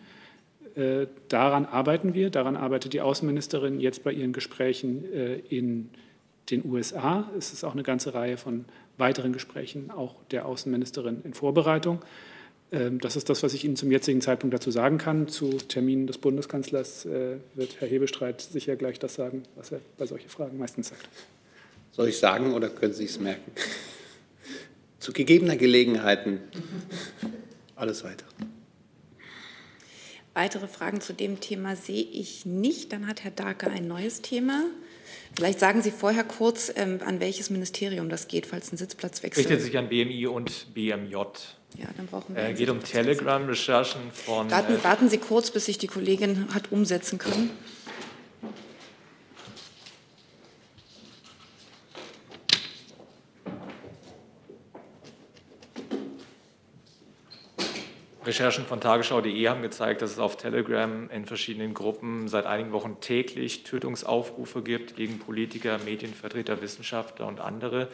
[0.77, 5.89] Äh, daran arbeiten wir, daran arbeitet die Außenministerin jetzt bei ihren Gesprächen äh, in
[6.51, 7.27] den USA.
[7.35, 8.65] Es ist auch eine ganze Reihe von
[8.97, 12.03] weiteren Gesprächen auch der Außenministerin in Vorbereitung.
[12.71, 15.27] Ähm, das ist das, was ich Ihnen zum jetzigen Zeitpunkt dazu sagen kann.
[15.27, 20.05] Zu Terminen des Bundeskanzlers äh, wird Herr Hebestreit sicher gleich das sagen, was er bei
[20.05, 21.09] solchen Fragen meistens sagt.
[21.91, 23.51] Soll ich sagen oder können Sie es merken?
[24.99, 26.39] Zu gegebener Gelegenheiten
[27.75, 28.27] alles weitere.
[30.37, 32.93] Weitere Fragen zu dem Thema sehe ich nicht.
[32.93, 34.65] Dann hat Herr Darke ein neues Thema.
[35.35, 39.41] Vielleicht sagen Sie vorher kurz, ähm, an welches Ministerium das geht, falls ein Sitzplatzwechsel.
[39.41, 41.15] Richtet sich an BMI und BMJ.
[41.15, 42.49] Ja, dann brauchen wir.
[42.49, 44.51] Äh, geht um Telegram-Recherchen von.
[44.51, 47.49] Warten, äh, warten Sie kurz, bis sich die Kollegin hat umsetzen können.
[58.27, 62.97] Recherchen von tagesschau.de haben gezeigt, dass es auf Telegram in verschiedenen Gruppen seit einigen Wochen
[62.99, 67.87] täglich Tötungsaufrufe gibt gegen Politiker, Medienvertreter, Wissenschaftler und andere.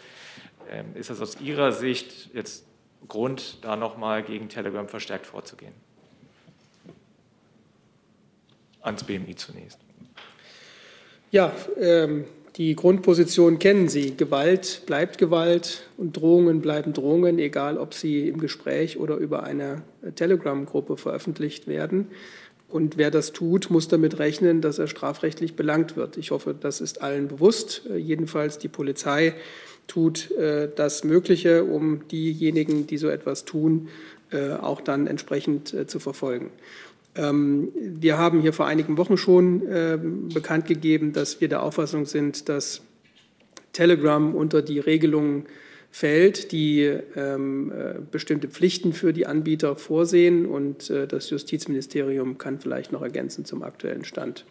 [0.72, 2.66] Ähm, ist das aus Ihrer Sicht jetzt
[3.08, 5.74] Grund, da nochmal gegen Telegram verstärkt vorzugehen?
[8.82, 9.80] Ans BMI zunächst.
[11.30, 12.26] Ja, ähm,
[12.56, 14.16] die Grundposition kennen Sie.
[14.16, 19.82] Gewalt bleibt Gewalt und Drohungen bleiben Drohungen, egal ob sie im Gespräch oder über eine
[20.16, 22.10] Telegram-Gruppe veröffentlicht werden.
[22.70, 26.18] Und wer das tut, muss damit rechnen, dass er strafrechtlich belangt wird.
[26.18, 27.84] Ich hoffe, das ist allen bewusst.
[27.96, 29.34] Jedenfalls die Polizei
[29.88, 33.90] tut äh, das Mögliche, um diejenigen, die so etwas tun,
[34.32, 36.52] äh, auch dann entsprechend äh, zu verfolgen.
[37.16, 42.06] Ähm, wir haben hier vor einigen Wochen schon ähm, bekannt gegeben, dass wir der Auffassung
[42.06, 42.82] sind, dass
[43.72, 45.46] Telegram unter die Regelungen
[45.92, 46.82] fällt, die
[47.16, 50.48] ähm, äh, bestimmte Pflichten für die Anbieter vorsehen.
[50.48, 54.46] Und äh, das Justizministerium kann vielleicht noch ergänzen zum aktuellen Stand.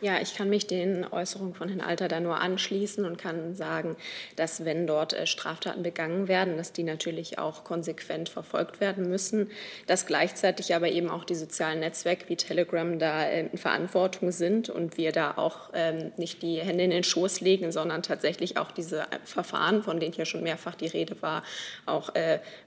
[0.00, 3.96] Ja, ich kann mich den Äußerungen von Herrn Alter da nur anschließen und kann sagen,
[4.36, 9.50] dass wenn dort äh, Straftaten begangen werden, dass die natürlich auch konsequent verfolgt werden müssen,
[9.86, 14.68] dass gleichzeitig aber eben auch die sozialen Netzwerke wie Telegram da äh, in Verantwortung sind
[14.68, 18.72] und wir da auch ähm, nicht die Hände in den Schoß legen, sondern tatsächlich auch
[18.72, 21.42] diese äh, Verfahren, von denen hier schon mehrfach die Rede war,
[21.86, 22.12] auch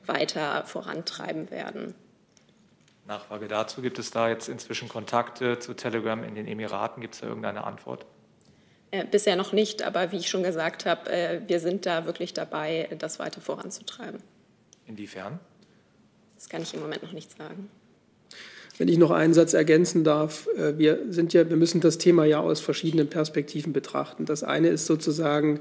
[0.05, 1.93] weiter vorantreiben werden.
[3.08, 3.82] Nachfrage dazu.
[3.82, 7.01] Gibt es da jetzt inzwischen Kontakte zu Telegram in den Emiraten?
[7.01, 8.05] Gibt es da irgendeine Antwort?
[8.91, 12.34] Äh, bisher noch nicht, aber wie ich schon gesagt habe, äh, wir sind da wirklich
[12.34, 14.22] dabei, das weiter voranzutreiben.
[14.86, 15.39] Inwiefern?
[16.36, 17.70] Das kann ich im Moment noch nicht sagen.
[18.78, 22.26] Wenn ich noch einen Satz ergänzen darf, äh, wir sind ja, wir müssen das Thema
[22.26, 24.26] ja aus verschiedenen Perspektiven betrachten.
[24.26, 25.60] Das eine ist sozusagen äh,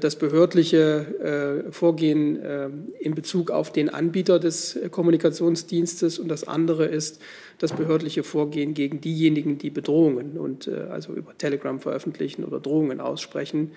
[0.00, 2.68] das behördliche äh, Vorgehen äh,
[3.00, 7.20] in Bezug auf den Anbieter des Kommunikationsdienstes und das andere ist
[7.58, 13.70] das behördliche Vorgehen gegen diejenigen, die Bedrohungen und also über Telegram veröffentlichen oder Drohungen aussprechen.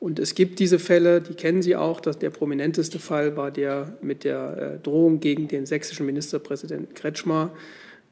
[0.00, 2.00] Und es gibt diese Fälle, die kennen Sie auch.
[2.00, 7.52] Dass der prominenteste Fall war der mit der Drohung gegen den sächsischen Ministerpräsidenten Kretschmer.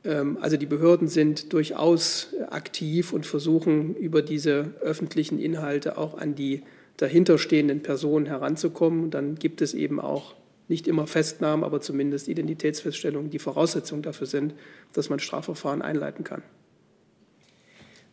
[0.06, 6.34] Ähm, also die Behörden sind durchaus aktiv und versuchen über diese öffentlichen Inhalte auch an
[6.34, 6.62] die
[6.96, 9.04] dahinterstehenden Personen heranzukommen.
[9.04, 10.34] Und dann gibt es eben auch
[10.68, 14.54] nicht immer Festnahmen, aber zumindest Identitätsfeststellungen, die Voraussetzung dafür sind,
[14.92, 16.42] dass man Strafverfahren einleiten kann.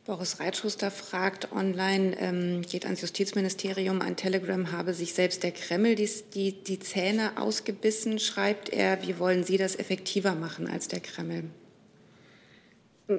[0.06, 5.96] Boris Reitschuster fragt online, ähm, geht ans Justizministerium, an Telegram habe sich selbst der Kreml
[5.96, 9.02] die, die, die Zähne ausgebissen, schreibt er.
[9.08, 11.46] Wie wollen Sie das effektiver machen als der Kreml?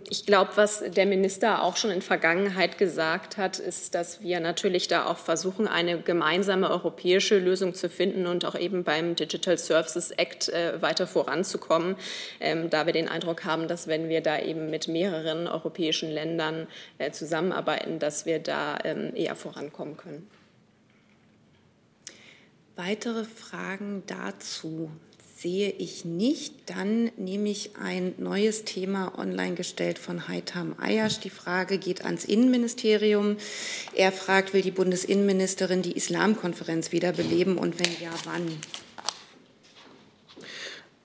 [0.08, 4.88] Ich glaube, was der Minister auch schon in Vergangenheit gesagt hat, ist, dass wir natürlich
[4.88, 10.10] da auch versuchen, eine gemeinsame europäische Lösung zu finden und auch eben beim Digital Services
[10.10, 11.96] Act äh, weiter voranzukommen,
[12.40, 16.66] ähm, da wir den Eindruck haben, dass wenn wir da eben mit mehreren europäischen Ländern
[16.96, 20.26] äh, zusammenarbeiten, dass wir da ähm, eher vorankommen können.
[22.76, 24.90] Weitere Fragen dazu
[25.44, 26.54] sehe ich nicht.
[26.70, 31.20] Dann nehme ich ein neues Thema online gestellt von Heitam Ayash.
[31.20, 33.36] Die Frage geht ans Innenministerium.
[33.94, 38.46] Er fragt, will die Bundesinnenministerin die Islamkonferenz wiederbeleben und wenn ja, wann?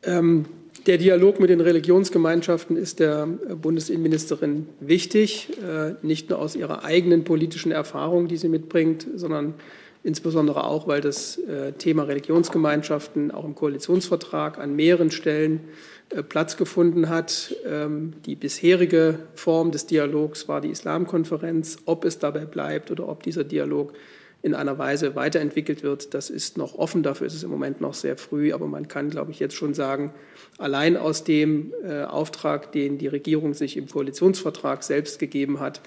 [0.04, 0.46] Ähm,
[0.88, 7.26] der Dialog mit den Religionsgemeinschaften ist der Bundesinnenministerin wichtig, äh, nicht nur aus ihrer eigenen
[7.26, 9.56] politischen Erfahrung, die sie mitbringt, sondern
[10.04, 15.62] insbesondere auch, weil das äh, Thema Religionsgemeinschaften auch im Koalitionsvertrag an mehreren Stellen
[16.10, 17.56] äh, Platz gefunden hat.
[17.66, 21.78] Ähm, die bisherige Form des Dialogs war die Islamkonferenz.
[21.86, 23.94] Ob es dabei bleibt oder ob dieser Dialog
[24.42, 27.04] in einer Weise weiterentwickelt wird, das ist noch offen.
[27.04, 28.54] Dafür ist es im Moment noch sehr früh.
[28.54, 30.14] Aber man kann, glaube ich, jetzt schon sagen,
[30.58, 35.82] allein aus dem äh, Auftrag, den die Regierung sich im Koalitionsvertrag selbst gegeben hat,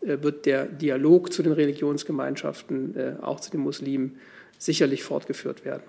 [0.00, 4.18] wird der Dialog zu den Religionsgemeinschaften, äh, auch zu den Muslimen,
[4.58, 5.82] sicherlich fortgeführt werden.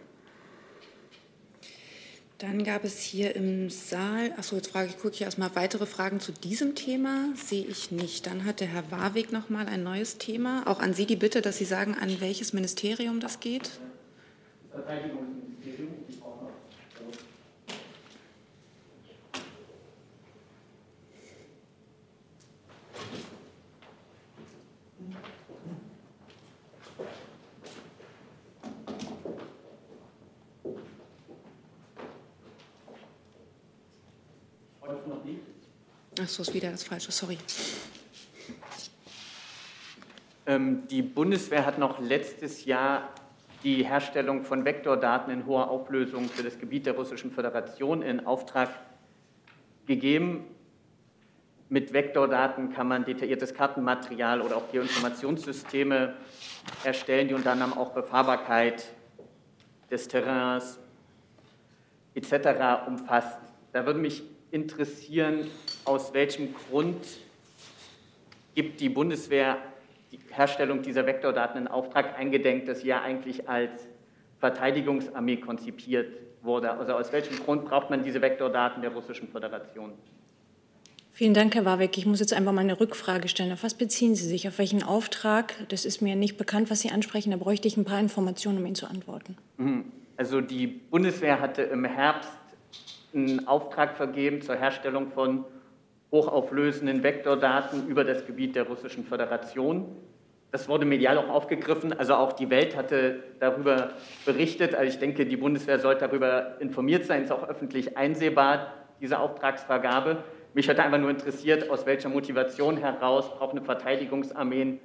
[2.40, 6.22] Dann gab es hier im Saal, achso, jetzt frage ich, gucke ich erstmal weitere Fragen
[6.22, 8.28] zu diesem Thema, sehe ich nicht.
[8.28, 10.64] Dann hat der Herr Warweg noch mal ein neues Thema.
[10.66, 13.72] Auch an Sie die Bitte, dass Sie sagen, an welches Ministerium das geht.
[14.72, 15.90] Verteidigungsministerium.
[36.22, 37.38] Ach so, ist wieder das Falsche, sorry.
[40.46, 43.14] Ähm, die Bundeswehr hat noch letztes Jahr
[43.64, 48.70] die Herstellung von Vektordaten in hoher Auflösung für das Gebiet der Russischen Föderation in Auftrag
[49.86, 50.44] gegeben.
[51.70, 56.16] Mit Vektordaten kann man detailliertes Kartenmaterial oder auch Geoinformationssysteme
[56.84, 58.88] erstellen, die unter anderem auch Befahrbarkeit
[59.90, 60.80] des Terrains
[62.14, 62.88] etc.
[62.88, 63.38] umfasst.
[63.72, 65.48] Da würde mich interessieren,
[65.86, 67.06] aus welchem Grund
[68.56, 69.58] gibt die Bundeswehr
[70.12, 73.88] die Herstellung dieser Vektordaten in Auftrag, eingedenk, dass sie ja eigentlich als
[74.40, 76.72] Verteidigungsarmee konzipiert wurde.
[76.72, 79.94] Also aus welchem Grund braucht man diese Vektordaten der Russischen Föderation?
[81.12, 81.98] Vielen Dank, Herr Warwick.
[81.98, 83.52] Ich muss jetzt einfach mal eine Rückfrage stellen.
[83.52, 84.48] Auf was beziehen Sie sich?
[84.48, 85.54] Auf welchen Auftrag?
[85.68, 87.32] Das ist mir nicht bekannt, was Sie ansprechen.
[87.32, 89.36] Da bräuchte ich ein paar Informationen, um Ihnen zu antworten.
[89.58, 89.86] Mhm.
[90.16, 92.32] Also die Bundeswehr hatte im Herbst
[93.14, 95.46] einen Auftrag vergeben zur Herstellung von
[96.12, 99.96] hochauflösenden Vektordaten über das Gebiet der Russischen Föderation.
[100.52, 103.92] Das wurde medial auch aufgegriffen, also auch die Welt hatte darüber
[104.26, 104.74] berichtet.
[104.74, 110.24] Also ich denke, die Bundeswehr sollte darüber informiert sein, ist auch öffentlich einsehbar, diese Auftragsvergabe.
[110.56, 114.80] Mich hat einfach nur interessiert, aus welcher Motivation heraus braucht eine Verteidigungsarmee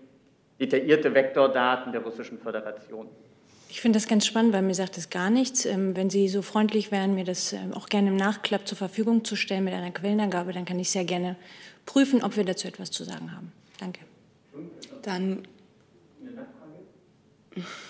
[0.61, 3.09] detaillierte Vektordaten der Russischen Föderation.
[3.75, 5.65] Ich finde das ganz spannend, weil mir sagt es gar nichts.
[5.65, 9.25] Ähm, wenn Sie so freundlich wären, mir das ähm, auch gerne im Nachklapp zur Verfügung
[9.25, 11.35] zu stellen mit einer Quellenangabe, dann kann ich sehr gerne
[11.85, 13.51] prüfen, ob wir dazu etwas zu sagen haben.
[13.81, 13.99] Danke.
[15.03, 15.43] Dann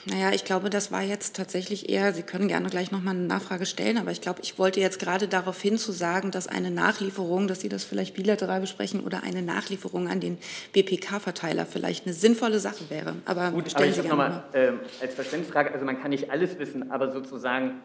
[0.07, 3.67] naja, ich glaube, das war jetzt tatsächlich eher, Sie können gerne gleich nochmal eine Nachfrage
[3.67, 7.49] stellen, aber ich glaube, ich wollte jetzt gerade darauf hin zu sagen, dass eine Nachlieferung,
[7.49, 10.39] dass Sie das vielleicht bilateral besprechen oder eine Nachlieferung an den
[10.73, 13.17] BPK-Verteiler vielleicht eine sinnvolle Sache wäre.
[13.25, 16.31] Aber Gut, stellen aber ich Sie habe nochmal äh, als Verständnisfrage, also man kann nicht
[16.31, 17.81] alles wissen, aber sozusagen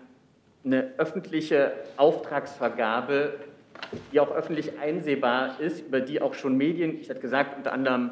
[0.66, 3.40] eine öffentliche Auftragsvergabe,
[4.12, 8.12] die auch öffentlich einsehbar ist, über die auch schon Medien, ich hatte gesagt, unter anderem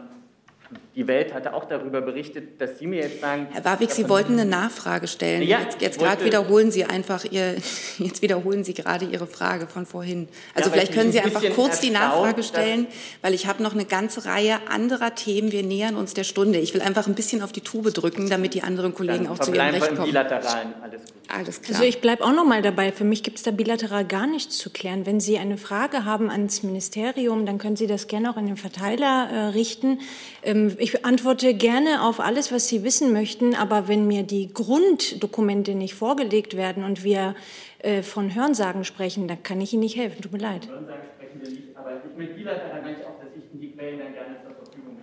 [0.98, 3.46] die Welt hatte auch darüber berichtet, dass Sie mir jetzt sagen.
[3.52, 5.44] Herr Warwick, Sie wollten eine Nachfrage stellen.
[5.44, 7.56] Ja, jetzt jetzt gerade wiederholen Sie einfach Ihr,
[8.00, 10.28] jetzt wiederholen Sie gerade Ihre Frage von vorhin.
[10.56, 12.88] Also ja, vielleicht können Sie einfach kurz die Nachfrage stellen,
[13.22, 15.52] weil ich habe noch eine ganze Reihe anderer Themen.
[15.52, 16.58] Wir nähern uns der Stunde.
[16.58, 19.40] Ich will einfach ein bisschen auf die Tube drücken, damit die anderen Kollegen Dann auch
[19.40, 20.06] zu ihrem Recht kommen.
[20.06, 20.74] Bilateralen.
[20.82, 21.18] Alles gut.
[21.28, 21.76] Alles klar.
[21.76, 22.92] Also ich bleibe auch noch mal dabei.
[22.92, 25.06] Für mich gibt es da bilateral gar nichts zu klären.
[25.06, 28.58] Wenn Sie eine Frage haben ans Ministerium, dann können Sie das gerne auch an den
[28.58, 30.00] Verteiler äh, richten.
[30.42, 35.76] Ähm, ich antworte gerne auf alles, was Sie wissen möchten, aber wenn mir die Grunddokumente
[35.76, 37.36] nicht vorgelegt werden und wir
[37.80, 40.22] äh, von Hörensagen sprechen, dann kann ich Ihnen nicht helfen.
[40.22, 40.68] Tut mir leid.
[40.68, 43.72] Hörensagen sprechen wir nicht, aber ich mit bilateral meine ich auch, dass ich Ihnen die
[43.74, 44.98] Quellen dann gerne zur Verfügung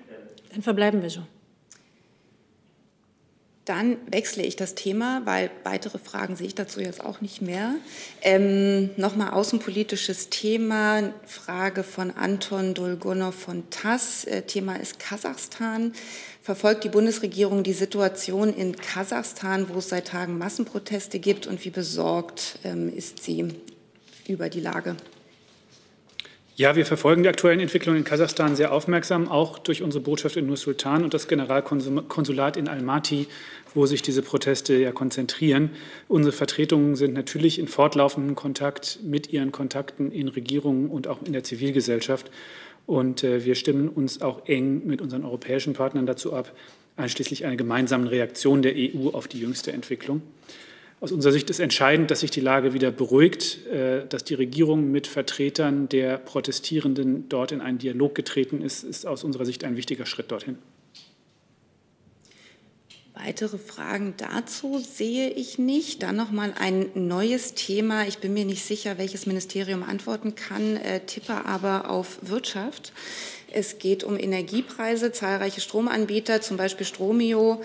[0.53, 1.20] Dann verbleiben wir so.
[3.64, 7.74] Dann wechsle ich das Thema, weil weitere Fragen sehe ich dazu jetzt auch nicht mehr.
[8.20, 14.24] Ähm, Nochmal außenpolitisches Thema, Frage von Anton Dolgonov von TASS.
[14.24, 15.94] Äh, Thema ist Kasachstan.
[16.42, 21.70] Verfolgt die Bundesregierung die Situation in Kasachstan, wo es seit Tagen Massenproteste gibt und wie
[21.70, 23.48] besorgt ähm, ist sie
[24.28, 24.94] über die Lage?
[26.57, 30.46] Ja, wir verfolgen die aktuellen Entwicklungen in Kasachstan sehr aufmerksam, auch durch unsere Botschaft in
[30.46, 33.26] Nur-Sultan und das Generalkonsulat in Almaty,
[33.74, 35.70] wo sich diese Proteste ja konzentrieren.
[36.07, 41.32] Unsere Vertretungen sind natürlich in fortlaufendem Kontakt mit ihren Kontakten in Regierungen und auch in
[41.32, 42.30] der Zivilgesellschaft.
[42.86, 46.52] Und äh, wir stimmen uns auch eng mit unseren europäischen Partnern dazu ab,
[46.94, 50.22] einschließlich einer gemeinsamen Reaktion der EU auf die jüngste Entwicklung.
[51.01, 54.90] Aus unserer Sicht ist entscheidend, dass sich die Lage wieder beruhigt, äh, dass die Regierung
[54.90, 59.76] mit Vertretern der Protestierenden dort in einen Dialog getreten ist, ist aus unserer Sicht ein
[59.76, 60.59] wichtiger Schritt dorthin.
[63.14, 66.03] Weitere Fragen dazu sehe ich nicht.
[66.03, 68.07] Dann noch mal ein neues Thema.
[68.07, 72.92] Ich bin mir nicht sicher, welches Ministerium antworten kann, äh, tippe aber auf Wirtschaft.
[73.53, 75.12] Es geht um Energiepreise.
[75.12, 77.62] Zahlreiche Stromanbieter, zum Beispiel Stromio,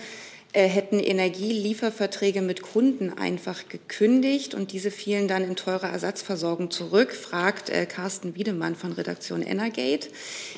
[0.52, 7.70] hätten Energielieferverträge mit Kunden einfach gekündigt und diese fielen dann in teure Ersatzversorgung zurück, fragt
[7.70, 10.08] äh, Carsten Wiedemann von Redaktion Energate.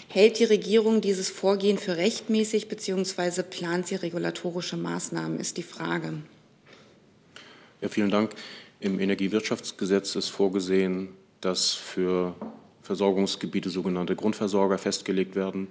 [0.09, 3.43] Hält die Regierung dieses Vorgehen für rechtmäßig bzw.
[3.43, 6.14] plant sie regulatorische Maßnahmen, ist die Frage.
[7.82, 8.30] Ja, vielen Dank.
[8.80, 11.09] Im Energiewirtschaftsgesetz ist vorgesehen,
[11.43, 12.34] dass für
[12.82, 15.68] Versorgungsgebiete sogenannte Grundversorger festgelegt werden,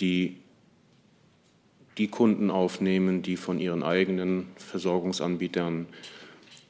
[0.00, 0.41] die
[1.98, 5.86] die Kunden aufnehmen, die von ihren eigenen Versorgungsanbietern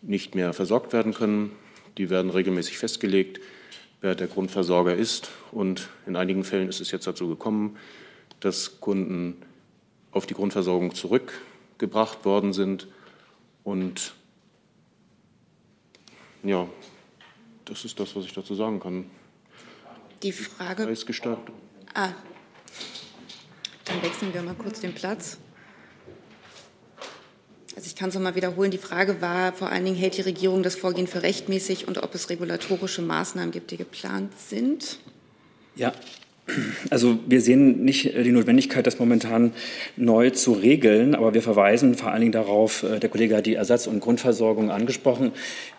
[0.03, 1.53] nicht mehr versorgt werden können.
[1.99, 3.41] Die werden regelmäßig festgelegt,
[4.01, 5.31] wer der Grundversorger ist.
[5.53, 7.77] Und in einigen Fällen ist es jetzt dazu gekommen,
[8.41, 9.37] dass Kunden
[10.11, 12.89] auf die Grundversorgung zurückgebracht worden sind.
[13.62, 14.14] Und
[16.43, 16.68] ja,
[17.64, 19.05] das ist das, was ich dazu sagen kann.
[20.23, 20.85] Die Frage.
[20.85, 21.55] Preisgestaltung.
[21.95, 22.11] Ah,
[23.93, 25.38] dann wechseln wir mal kurz den Platz.
[27.74, 28.70] Also ich kann es nochmal wiederholen.
[28.70, 32.14] Die Frage war vor allen Dingen, hält die Regierung das Vorgehen für rechtmäßig und ob
[32.14, 34.99] es regulatorische Maßnahmen gibt, die geplant sind?
[35.74, 35.93] Ja,
[36.90, 39.53] also wir sehen nicht die Notwendigkeit, das momentan
[39.97, 43.55] neu zu regeln, aber wir verweisen vor allen Dingen darauf, äh, der Kollege hat die
[43.55, 45.32] Ersatz- und Grundversorgung angesprochen,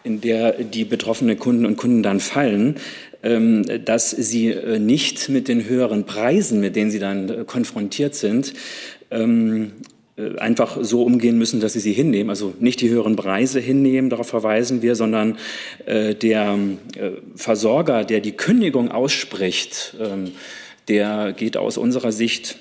[0.04, 2.78] in der die betroffenen Kunden und Kunden dann fallen.
[3.24, 8.16] Ähm, dass sie äh, nicht mit den höheren Preisen, mit denen sie dann äh, konfrontiert
[8.16, 8.54] sind,
[9.12, 9.72] ähm,
[10.18, 12.30] äh, einfach so umgehen müssen, dass sie sie hinnehmen.
[12.30, 15.38] Also nicht die höheren Preise hinnehmen, darauf verweisen wir, sondern
[15.88, 16.60] der
[17.36, 20.32] Versorger, der die Kündigung ausspricht, ähm,
[20.88, 22.58] der geht aus unserer Sicht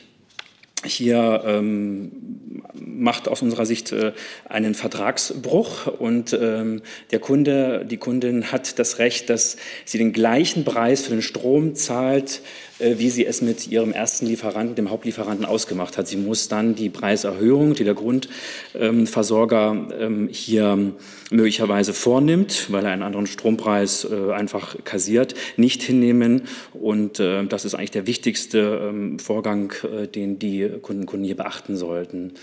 [0.85, 4.13] hier ähm, macht aus unserer Sicht äh,
[4.49, 10.65] einen Vertragsbruch und ähm, der Kunde, die Kundin hat das Recht, dass sie den gleichen
[10.65, 12.43] Preis für den Strom zahlt,
[12.83, 16.09] wie sie es mit ihrem ersten Lieferanten, dem Hauptlieferanten, ausgemacht hat.
[16.09, 20.93] Sie muss dann die Preiserhöhung, die der Grundversorger ähm, hier
[21.31, 26.43] möglicherweise vornimmt, weil er einen anderen Strompreis äh, einfach kassiert, nicht hinnehmen.
[26.73, 29.73] Und äh, das ist eigentlich der wichtigste ähm, Vorgang,
[30.15, 32.35] den die Kunden und Kunden hier beachten sollten.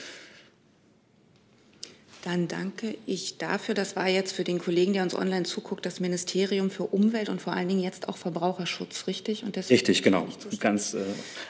[2.24, 3.76] Dann danke ich dafür.
[3.76, 7.42] Das war jetzt für den Kollegen, der uns online zuguckt, das Ministerium für Umwelt und
[7.42, 9.44] vor allen Dingen jetzt auch Verbraucherschutz, richtig?
[9.44, 10.28] Und richtig, genau.
[10.60, 10.98] Ganz äh,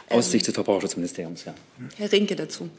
[0.10, 1.56] aus ähm, Sicht des Verbraucherschutzministeriums, ja.
[1.98, 2.70] Herr Rinke dazu.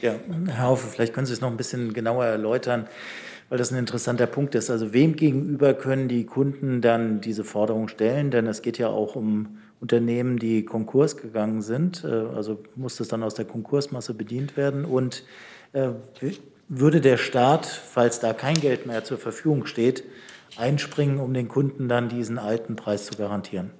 [0.00, 0.14] Ja,
[0.46, 2.86] Herr Haufe, vielleicht können Sie es noch ein bisschen genauer erläutern,
[3.50, 4.70] weil das ein interessanter Punkt ist.
[4.70, 8.30] Also wem gegenüber können die Kunden dann diese Forderung stellen?
[8.30, 12.04] Denn es geht ja auch um Unternehmen, die Konkurs gegangen sind.
[12.04, 14.86] Äh, also muss das dann aus der Konkursmasse bedient werden.
[14.86, 15.24] Und
[15.74, 15.90] äh,
[16.68, 20.04] würde der Staat, falls da kein Geld mehr zur Verfügung steht,
[20.56, 23.70] einspringen, um den Kunden dann diesen alten Preis zu garantieren?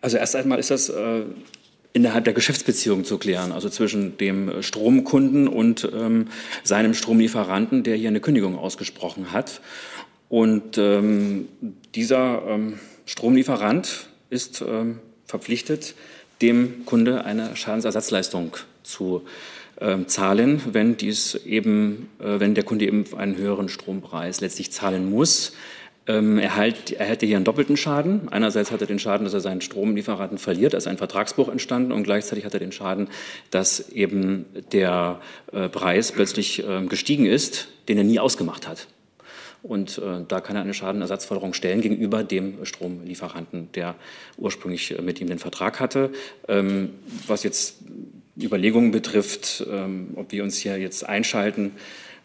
[0.00, 1.22] Also erst einmal ist das äh,
[1.92, 6.28] innerhalb der Geschäftsbeziehung zu klären, also zwischen dem Stromkunden und ähm,
[6.62, 9.60] seinem Stromlieferanten, der hier eine Kündigung ausgesprochen hat.
[10.28, 11.48] Und ähm,
[11.94, 15.94] dieser ähm, Stromlieferant ist ähm, verpflichtet,
[16.42, 19.30] dem Kunde eine Schadensersatzleistung zu ähm,
[20.06, 25.52] zahlen, wenn dies eben, äh, wenn der Kunde eben einen höheren Strompreis letztlich zahlen muss.
[26.06, 28.28] Ähm, er, halt, er hätte hier einen doppelten Schaden.
[28.30, 32.04] Einerseits hat er den Schaden, dass er seinen Stromlieferanten verliert, ist ein Vertragsbruch entstanden und
[32.04, 33.08] gleichzeitig hat er den Schaden,
[33.50, 35.20] dass eben der
[35.52, 38.88] äh, Preis plötzlich äh, gestiegen ist, den er nie ausgemacht hat.
[39.62, 43.96] und da kann er eine Schadenersatzforderung stellen gegenüber dem Stromlieferanten, der
[44.36, 46.10] ursprünglich mit ihm den Vertrag hatte.
[46.46, 46.90] Ähm,
[47.26, 47.78] was jetzt
[48.44, 51.72] Überlegungen betrifft, ähm, ob wir uns hier jetzt einschalten,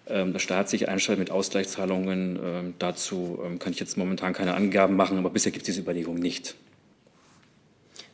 [0.07, 4.55] ähm, der Staat sich einschaltet mit Ausgleichszahlungen, ähm, dazu ähm, kann ich jetzt momentan keine
[4.55, 6.55] Angaben machen, aber bisher gibt es diese Überlegung nicht.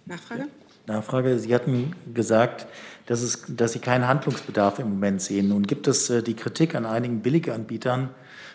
[0.05, 0.47] Nachfrage?
[0.85, 1.39] Nachfrage.
[1.39, 2.67] Sie hatten gesagt,
[3.07, 5.49] dass, es, dass Sie keinen Handlungsbedarf im Moment sehen.
[5.49, 8.09] Nun gibt es äh, die Kritik an einigen Billiganbietern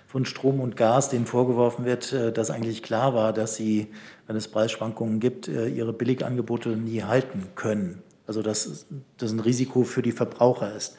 [0.07, 3.89] von Strom und Gas, denen vorgeworfen wird, äh, dass eigentlich klar war, dass sie,
[4.27, 8.03] wenn es Preisschwankungen gibt, äh, ihre Billigangebote nie halten können.
[8.33, 8.87] Also dass
[9.19, 10.97] das ein Risiko für die Verbraucher ist.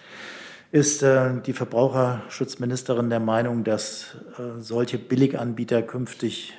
[0.72, 4.18] Ist die Verbraucherschutzministerin der Meinung, dass
[4.60, 6.54] solche Billiganbieter künftig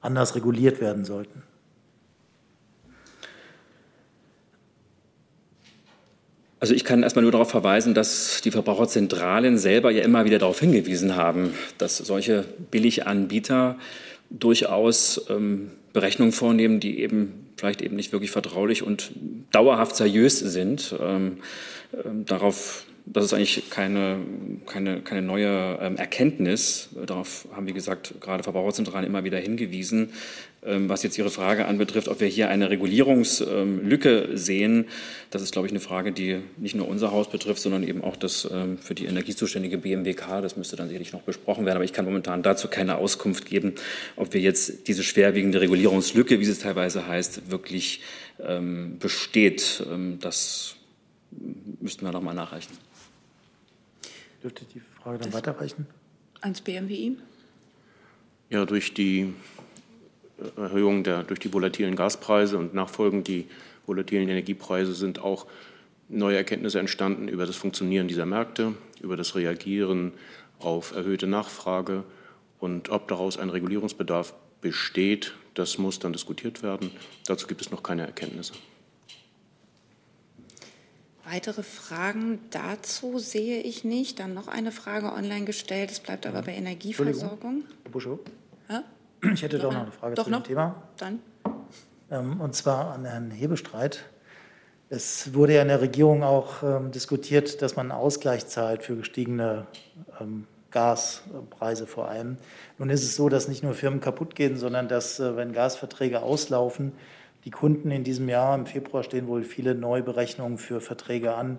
[0.00, 1.42] anders reguliert werden sollten?
[6.58, 10.60] Also ich kann erstmal nur darauf verweisen, dass die Verbraucherzentralen selber ja immer wieder darauf
[10.60, 13.76] hingewiesen haben, dass solche Billiganbieter
[14.30, 19.12] durchaus ähm, Berechnungen vornehmen, die eben vielleicht eben nicht wirklich vertraulich und
[19.52, 20.94] dauerhaft seriös sind.
[21.00, 21.38] Ähm,
[22.04, 24.18] ähm, darauf das ist eigentlich keine,
[24.64, 26.88] keine, keine neue ähm, Erkenntnis.
[27.06, 30.12] Darauf haben, wie gesagt, gerade Verbraucherzentralen immer wieder hingewiesen.
[30.64, 34.86] Ähm, was jetzt Ihre Frage anbetrifft, ob wir hier eine Regulierungslücke sehen,
[35.30, 38.16] das ist, glaube ich, eine Frage, die nicht nur unser Haus betrifft, sondern eben auch
[38.16, 40.40] das ähm, für die energiezuständige BMWK.
[40.40, 41.76] Das müsste dann sicherlich noch besprochen werden.
[41.76, 43.74] Aber ich kann momentan dazu keine Auskunft geben,
[44.16, 48.00] ob wir jetzt diese schwerwiegende Regulierungslücke, wie es teilweise heißt, wirklich
[48.42, 49.84] ähm, besteht.
[50.20, 50.76] Das
[51.80, 52.72] müssten wir noch mal nachreichen.
[54.44, 55.86] Dürfte die Frage dann weiterreichen?
[56.42, 57.16] Ans BMWI?
[58.50, 59.32] Ja, durch die
[60.58, 63.46] Erhöhung der, durch die volatilen Gaspreise und nachfolgend die
[63.86, 65.46] volatilen Energiepreise sind auch
[66.10, 70.12] neue Erkenntnisse entstanden über das Funktionieren dieser Märkte, über das Reagieren
[70.58, 72.04] auf erhöhte Nachfrage
[72.58, 76.90] und ob daraus ein Regulierungsbedarf besteht, das muss dann diskutiert werden.
[77.26, 78.52] Dazu gibt es noch keine Erkenntnisse.
[81.30, 84.20] Weitere Fragen dazu sehe ich nicht.
[84.20, 85.90] Dann noch eine Frage online gestellt.
[85.90, 87.64] Es bleibt aber bei Energieversorgung.
[87.82, 88.18] Herr Buschow?
[88.68, 88.84] Ja?
[89.32, 90.42] Ich hätte doch noch eine Frage doch zu noch?
[90.42, 90.82] dem Thema.
[90.98, 91.20] Dann.
[92.10, 94.04] Ähm, Und zwar an Herrn Hebestreit.
[94.90, 98.96] Es wurde ja in der Regierung auch ähm, diskutiert, dass man einen Ausgleich zahlt für
[98.96, 99.66] gestiegene
[100.20, 102.36] ähm, Gaspreise vor allem.
[102.78, 106.20] Nun ist es so, dass nicht nur Firmen kaputt gehen, sondern dass, äh, wenn Gasverträge
[106.20, 106.92] auslaufen,
[107.44, 111.58] die Kunden in diesem Jahr, im Februar stehen wohl viele Neuberechnungen für Verträge an,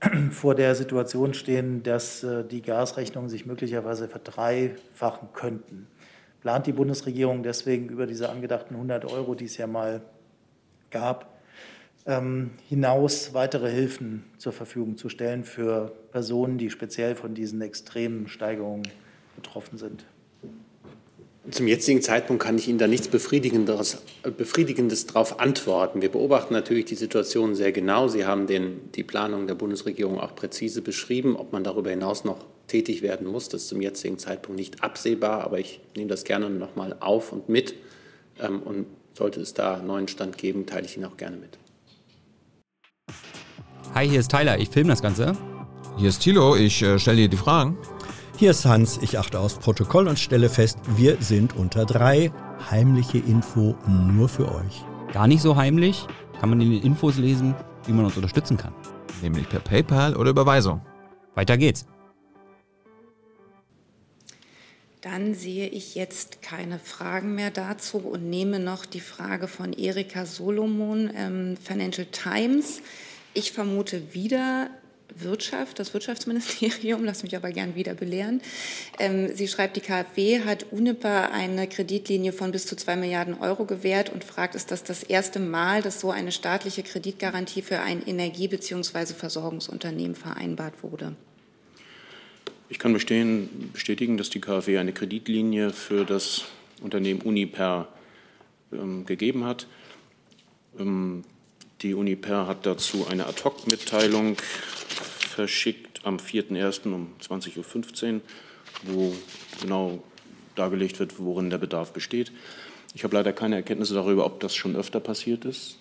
[0.30, 5.86] vor der Situation stehen, dass äh, die Gasrechnungen sich möglicherweise verdreifachen könnten.
[6.40, 10.02] Plant die Bundesregierung deswegen über diese angedachten 100 Euro, die es ja mal
[10.90, 11.34] gab,
[12.06, 18.28] ähm, hinaus weitere Hilfen zur Verfügung zu stellen für Personen, die speziell von diesen extremen
[18.28, 18.86] Steigerungen
[19.36, 20.04] betroffen sind?
[21.50, 26.00] Zum jetzigen Zeitpunkt kann ich Ihnen da nichts Befriedigendes, Befriedigendes darauf antworten.
[26.00, 28.08] Wir beobachten natürlich die Situation sehr genau.
[28.08, 31.36] Sie haben den, die Planung der Bundesregierung auch präzise beschrieben.
[31.36, 35.44] Ob man darüber hinaus noch tätig werden muss, das ist zum jetzigen Zeitpunkt nicht absehbar.
[35.44, 37.74] Aber ich nehme das gerne noch mal auf und mit.
[38.40, 41.58] Ähm, und sollte es da einen neuen Stand geben, teile ich ihn auch gerne mit.
[43.94, 45.36] Hi, hier ist Tyler, ich filme das Ganze.
[45.98, 47.76] Hier ist Thilo, ich äh, stelle dir die Fragen.
[48.36, 52.32] Hier ist Hans, ich achte aufs Protokoll und stelle fest, wir sind unter drei.
[52.68, 54.84] Heimliche Info nur für euch.
[55.12, 56.04] Gar nicht so heimlich,
[56.40, 57.54] kann man in den Infos lesen,
[57.86, 58.74] wie man uns unterstützen kann.
[59.22, 60.80] Nämlich per PayPal oder Überweisung.
[61.36, 61.86] Weiter geht's.
[65.00, 70.26] Dann sehe ich jetzt keine Fragen mehr dazu und nehme noch die Frage von Erika
[70.26, 72.80] Solomon, ähm, Financial Times.
[73.32, 74.70] Ich vermute wieder
[75.16, 78.40] Wirtschaft, das Wirtschaftsministerium, lass mich aber gern wieder belehren.
[78.98, 83.64] Ähm, sie schreibt, die KfW hat UNIPA eine Kreditlinie von bis zu zwei Milliarden Euro
[83.64, 88.04] gewährt und fragt, ist das das erste Mal, dass so eine staatliche Kreditgarantie für ein
[88.06, 89.14] Energie- bzw.
[89.14, 91.14] Versorgungsunternehmen vereinbart wurde?
[92.68, 96.44] Ich kann bestehen, bestätigen, dass die KfW eine Kreditlinie für das
[96.80, 97.88] Unternehmen Uniper
[98.72, 99.66] ähm, gegeben hat.
[100.78, 101.24] Ähm,
[101.84, 106.92] die Uniper hat dazu eine Ad-Hoc-Mitteilung verschickt am 4.1.
[106.92, 108.20] um 20.15 Uhr,
[108.84, 109.14] wo
[109.60, 110.02] genau
[110.54, 112.32] dargelegt wird, worin der Bedarf besteht.
[112.94, 115.78] Ich habe leider keine Erkenntnisse darüber, ob das schon öfter passiert ist.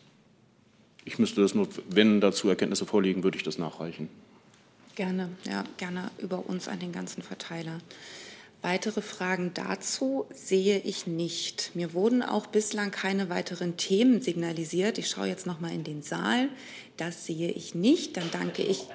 [1.06, 4.10] Ich müsste das nur, wenn dazu Erkenntnisse vorliegen, würde ich das nachreichen.
[4.96, 7.80] Gerne, ja, gerne über uns an den ganzen Verteiler.
[8.64, 11.72] Weitere Fragen dazu sehe ich nicht.
[11.74, 14.98] Mir wurden auch bislang keine weiteren Themen signalisiert.
[14.98, 16.48] Ich schaue jetzt noch mal in den Saal.
[16.96, 18.16] Das sehe ich nicht.
[18.16, 18.88] Dann danke ich.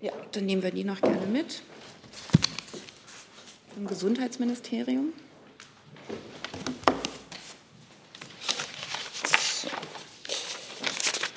[0.00, 1.62] Ja, dann nehmen wir die noch gerne mit.
[3.76, 5.12] dem Gesundheitsministerium.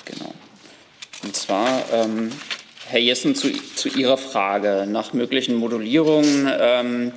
[0.04, 0.32] Genau.
[1.24, 2.30] Und zwar, ähm,
[2.86, 7.12] Herr Jessen, zu, zu, Ihrer Frage nach möglichen Modulierungen, ähm,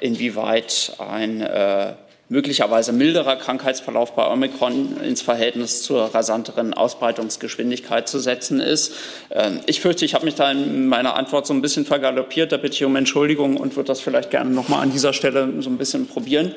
[0.00, 1.92] inwieweit ein äh,
[2.30, 8.94] möglicherweise milderer Krankheitsverlauf bei Omikron ins Verhältnis zur rasanteren Ausbreitungsgeschwindigkeit zu setzen ist.
[9.30, 12.50] Ähm, ich fürchte, ich habe mich da in meiner Antwort so ein bisschen vergaloppiert.
[12.50, 15.52] Da bitte ich um Entschuldigung und würde das vielleicht gerne noch mal an dieser Stelle
[15.60, 16.54] so ein bisschen probieren.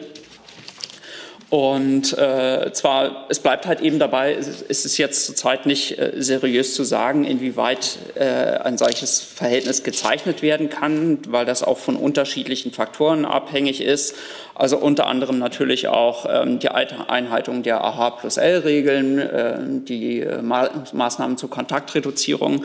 [1.50, 6.74] Und äh, zwar, es bleibt halt eben dabei, es ist jetzt zurzeit nicht äh, seriös
[6.74, 12.72] zu sagen, inwieweit äh, ein solches Verhältnis gezeichnet werden kann, weil das auch von unterschiedlichen
[12.72, 14.16] Faktoren abhängig ist.
[14.56, 20.42] Also unter anderem natürlich auch ähm, die Einhaltung der AH plus L-Regeln, äh, die äh,
[20.42, 22.64] Ma Maßnahmen zur Kontaktreduzierung.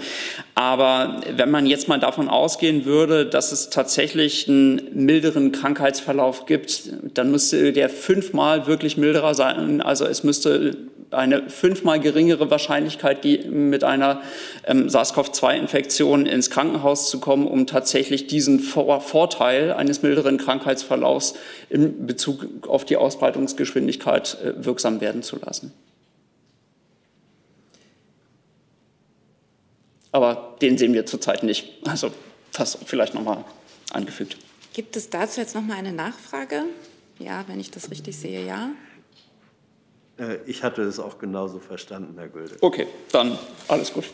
[0.55, 6.93] Aber wenn man jetzt mal davon ausgehen würde, dass es tatsächlich einen milderen Krankheitsverlauf gibt,
[7.15, 9.81] dann müsste der fünfmal wirklich milderer sein.
[9.81, 10.77] Also es müsste
[11.11, 14.23] eine fünfmal geringere Wahrscheinlichkeit mit einer
[14.65, 21.35] ähm, SARS-CoV-2-Infektion ins Krankenhaus zu kommen, um tatsächlich diesen Vor Vorteil eines milderen Krankheitsverlaufs
[21.69, 25.73] in Bezug auf die Ausbreitungsgeschwindigkeit äh, wirksam werden zu lassen.
[30.13, 31.69] Aber den sehen wir zurzeit nicht.
[31.87, 32.11] Also
[32.53, 33.45] das vielleicht nochmal
[33.93, 34.37] angefügt.
[34.73, 36.65] Gibt es dazu jetzt nochmal eine Nachfrage?
[37.19, 38.71] Ja, wenn ich das richtig sehe, ja.
[40.21, 42.57] Äh, ich hatte es auch genauso verstanden, Herr Gülde.
[42.61, 43.39] Okay, dann
[43.69, 44.05] alles gut.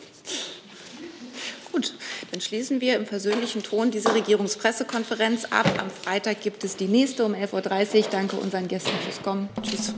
[1.71, 1.93] Gut,
[2.31, 5.67] dann schließen wir im versöhnlichen Ton diese Regierungspressekonferenz ab.
[5.79, 8.05] Am Freitag gibt es die nächste um 11.30 Uhr.
[8.09, 9.49] Danke unseren Gästen fürs Kommen.
[9.61, 9.93] Tschüss.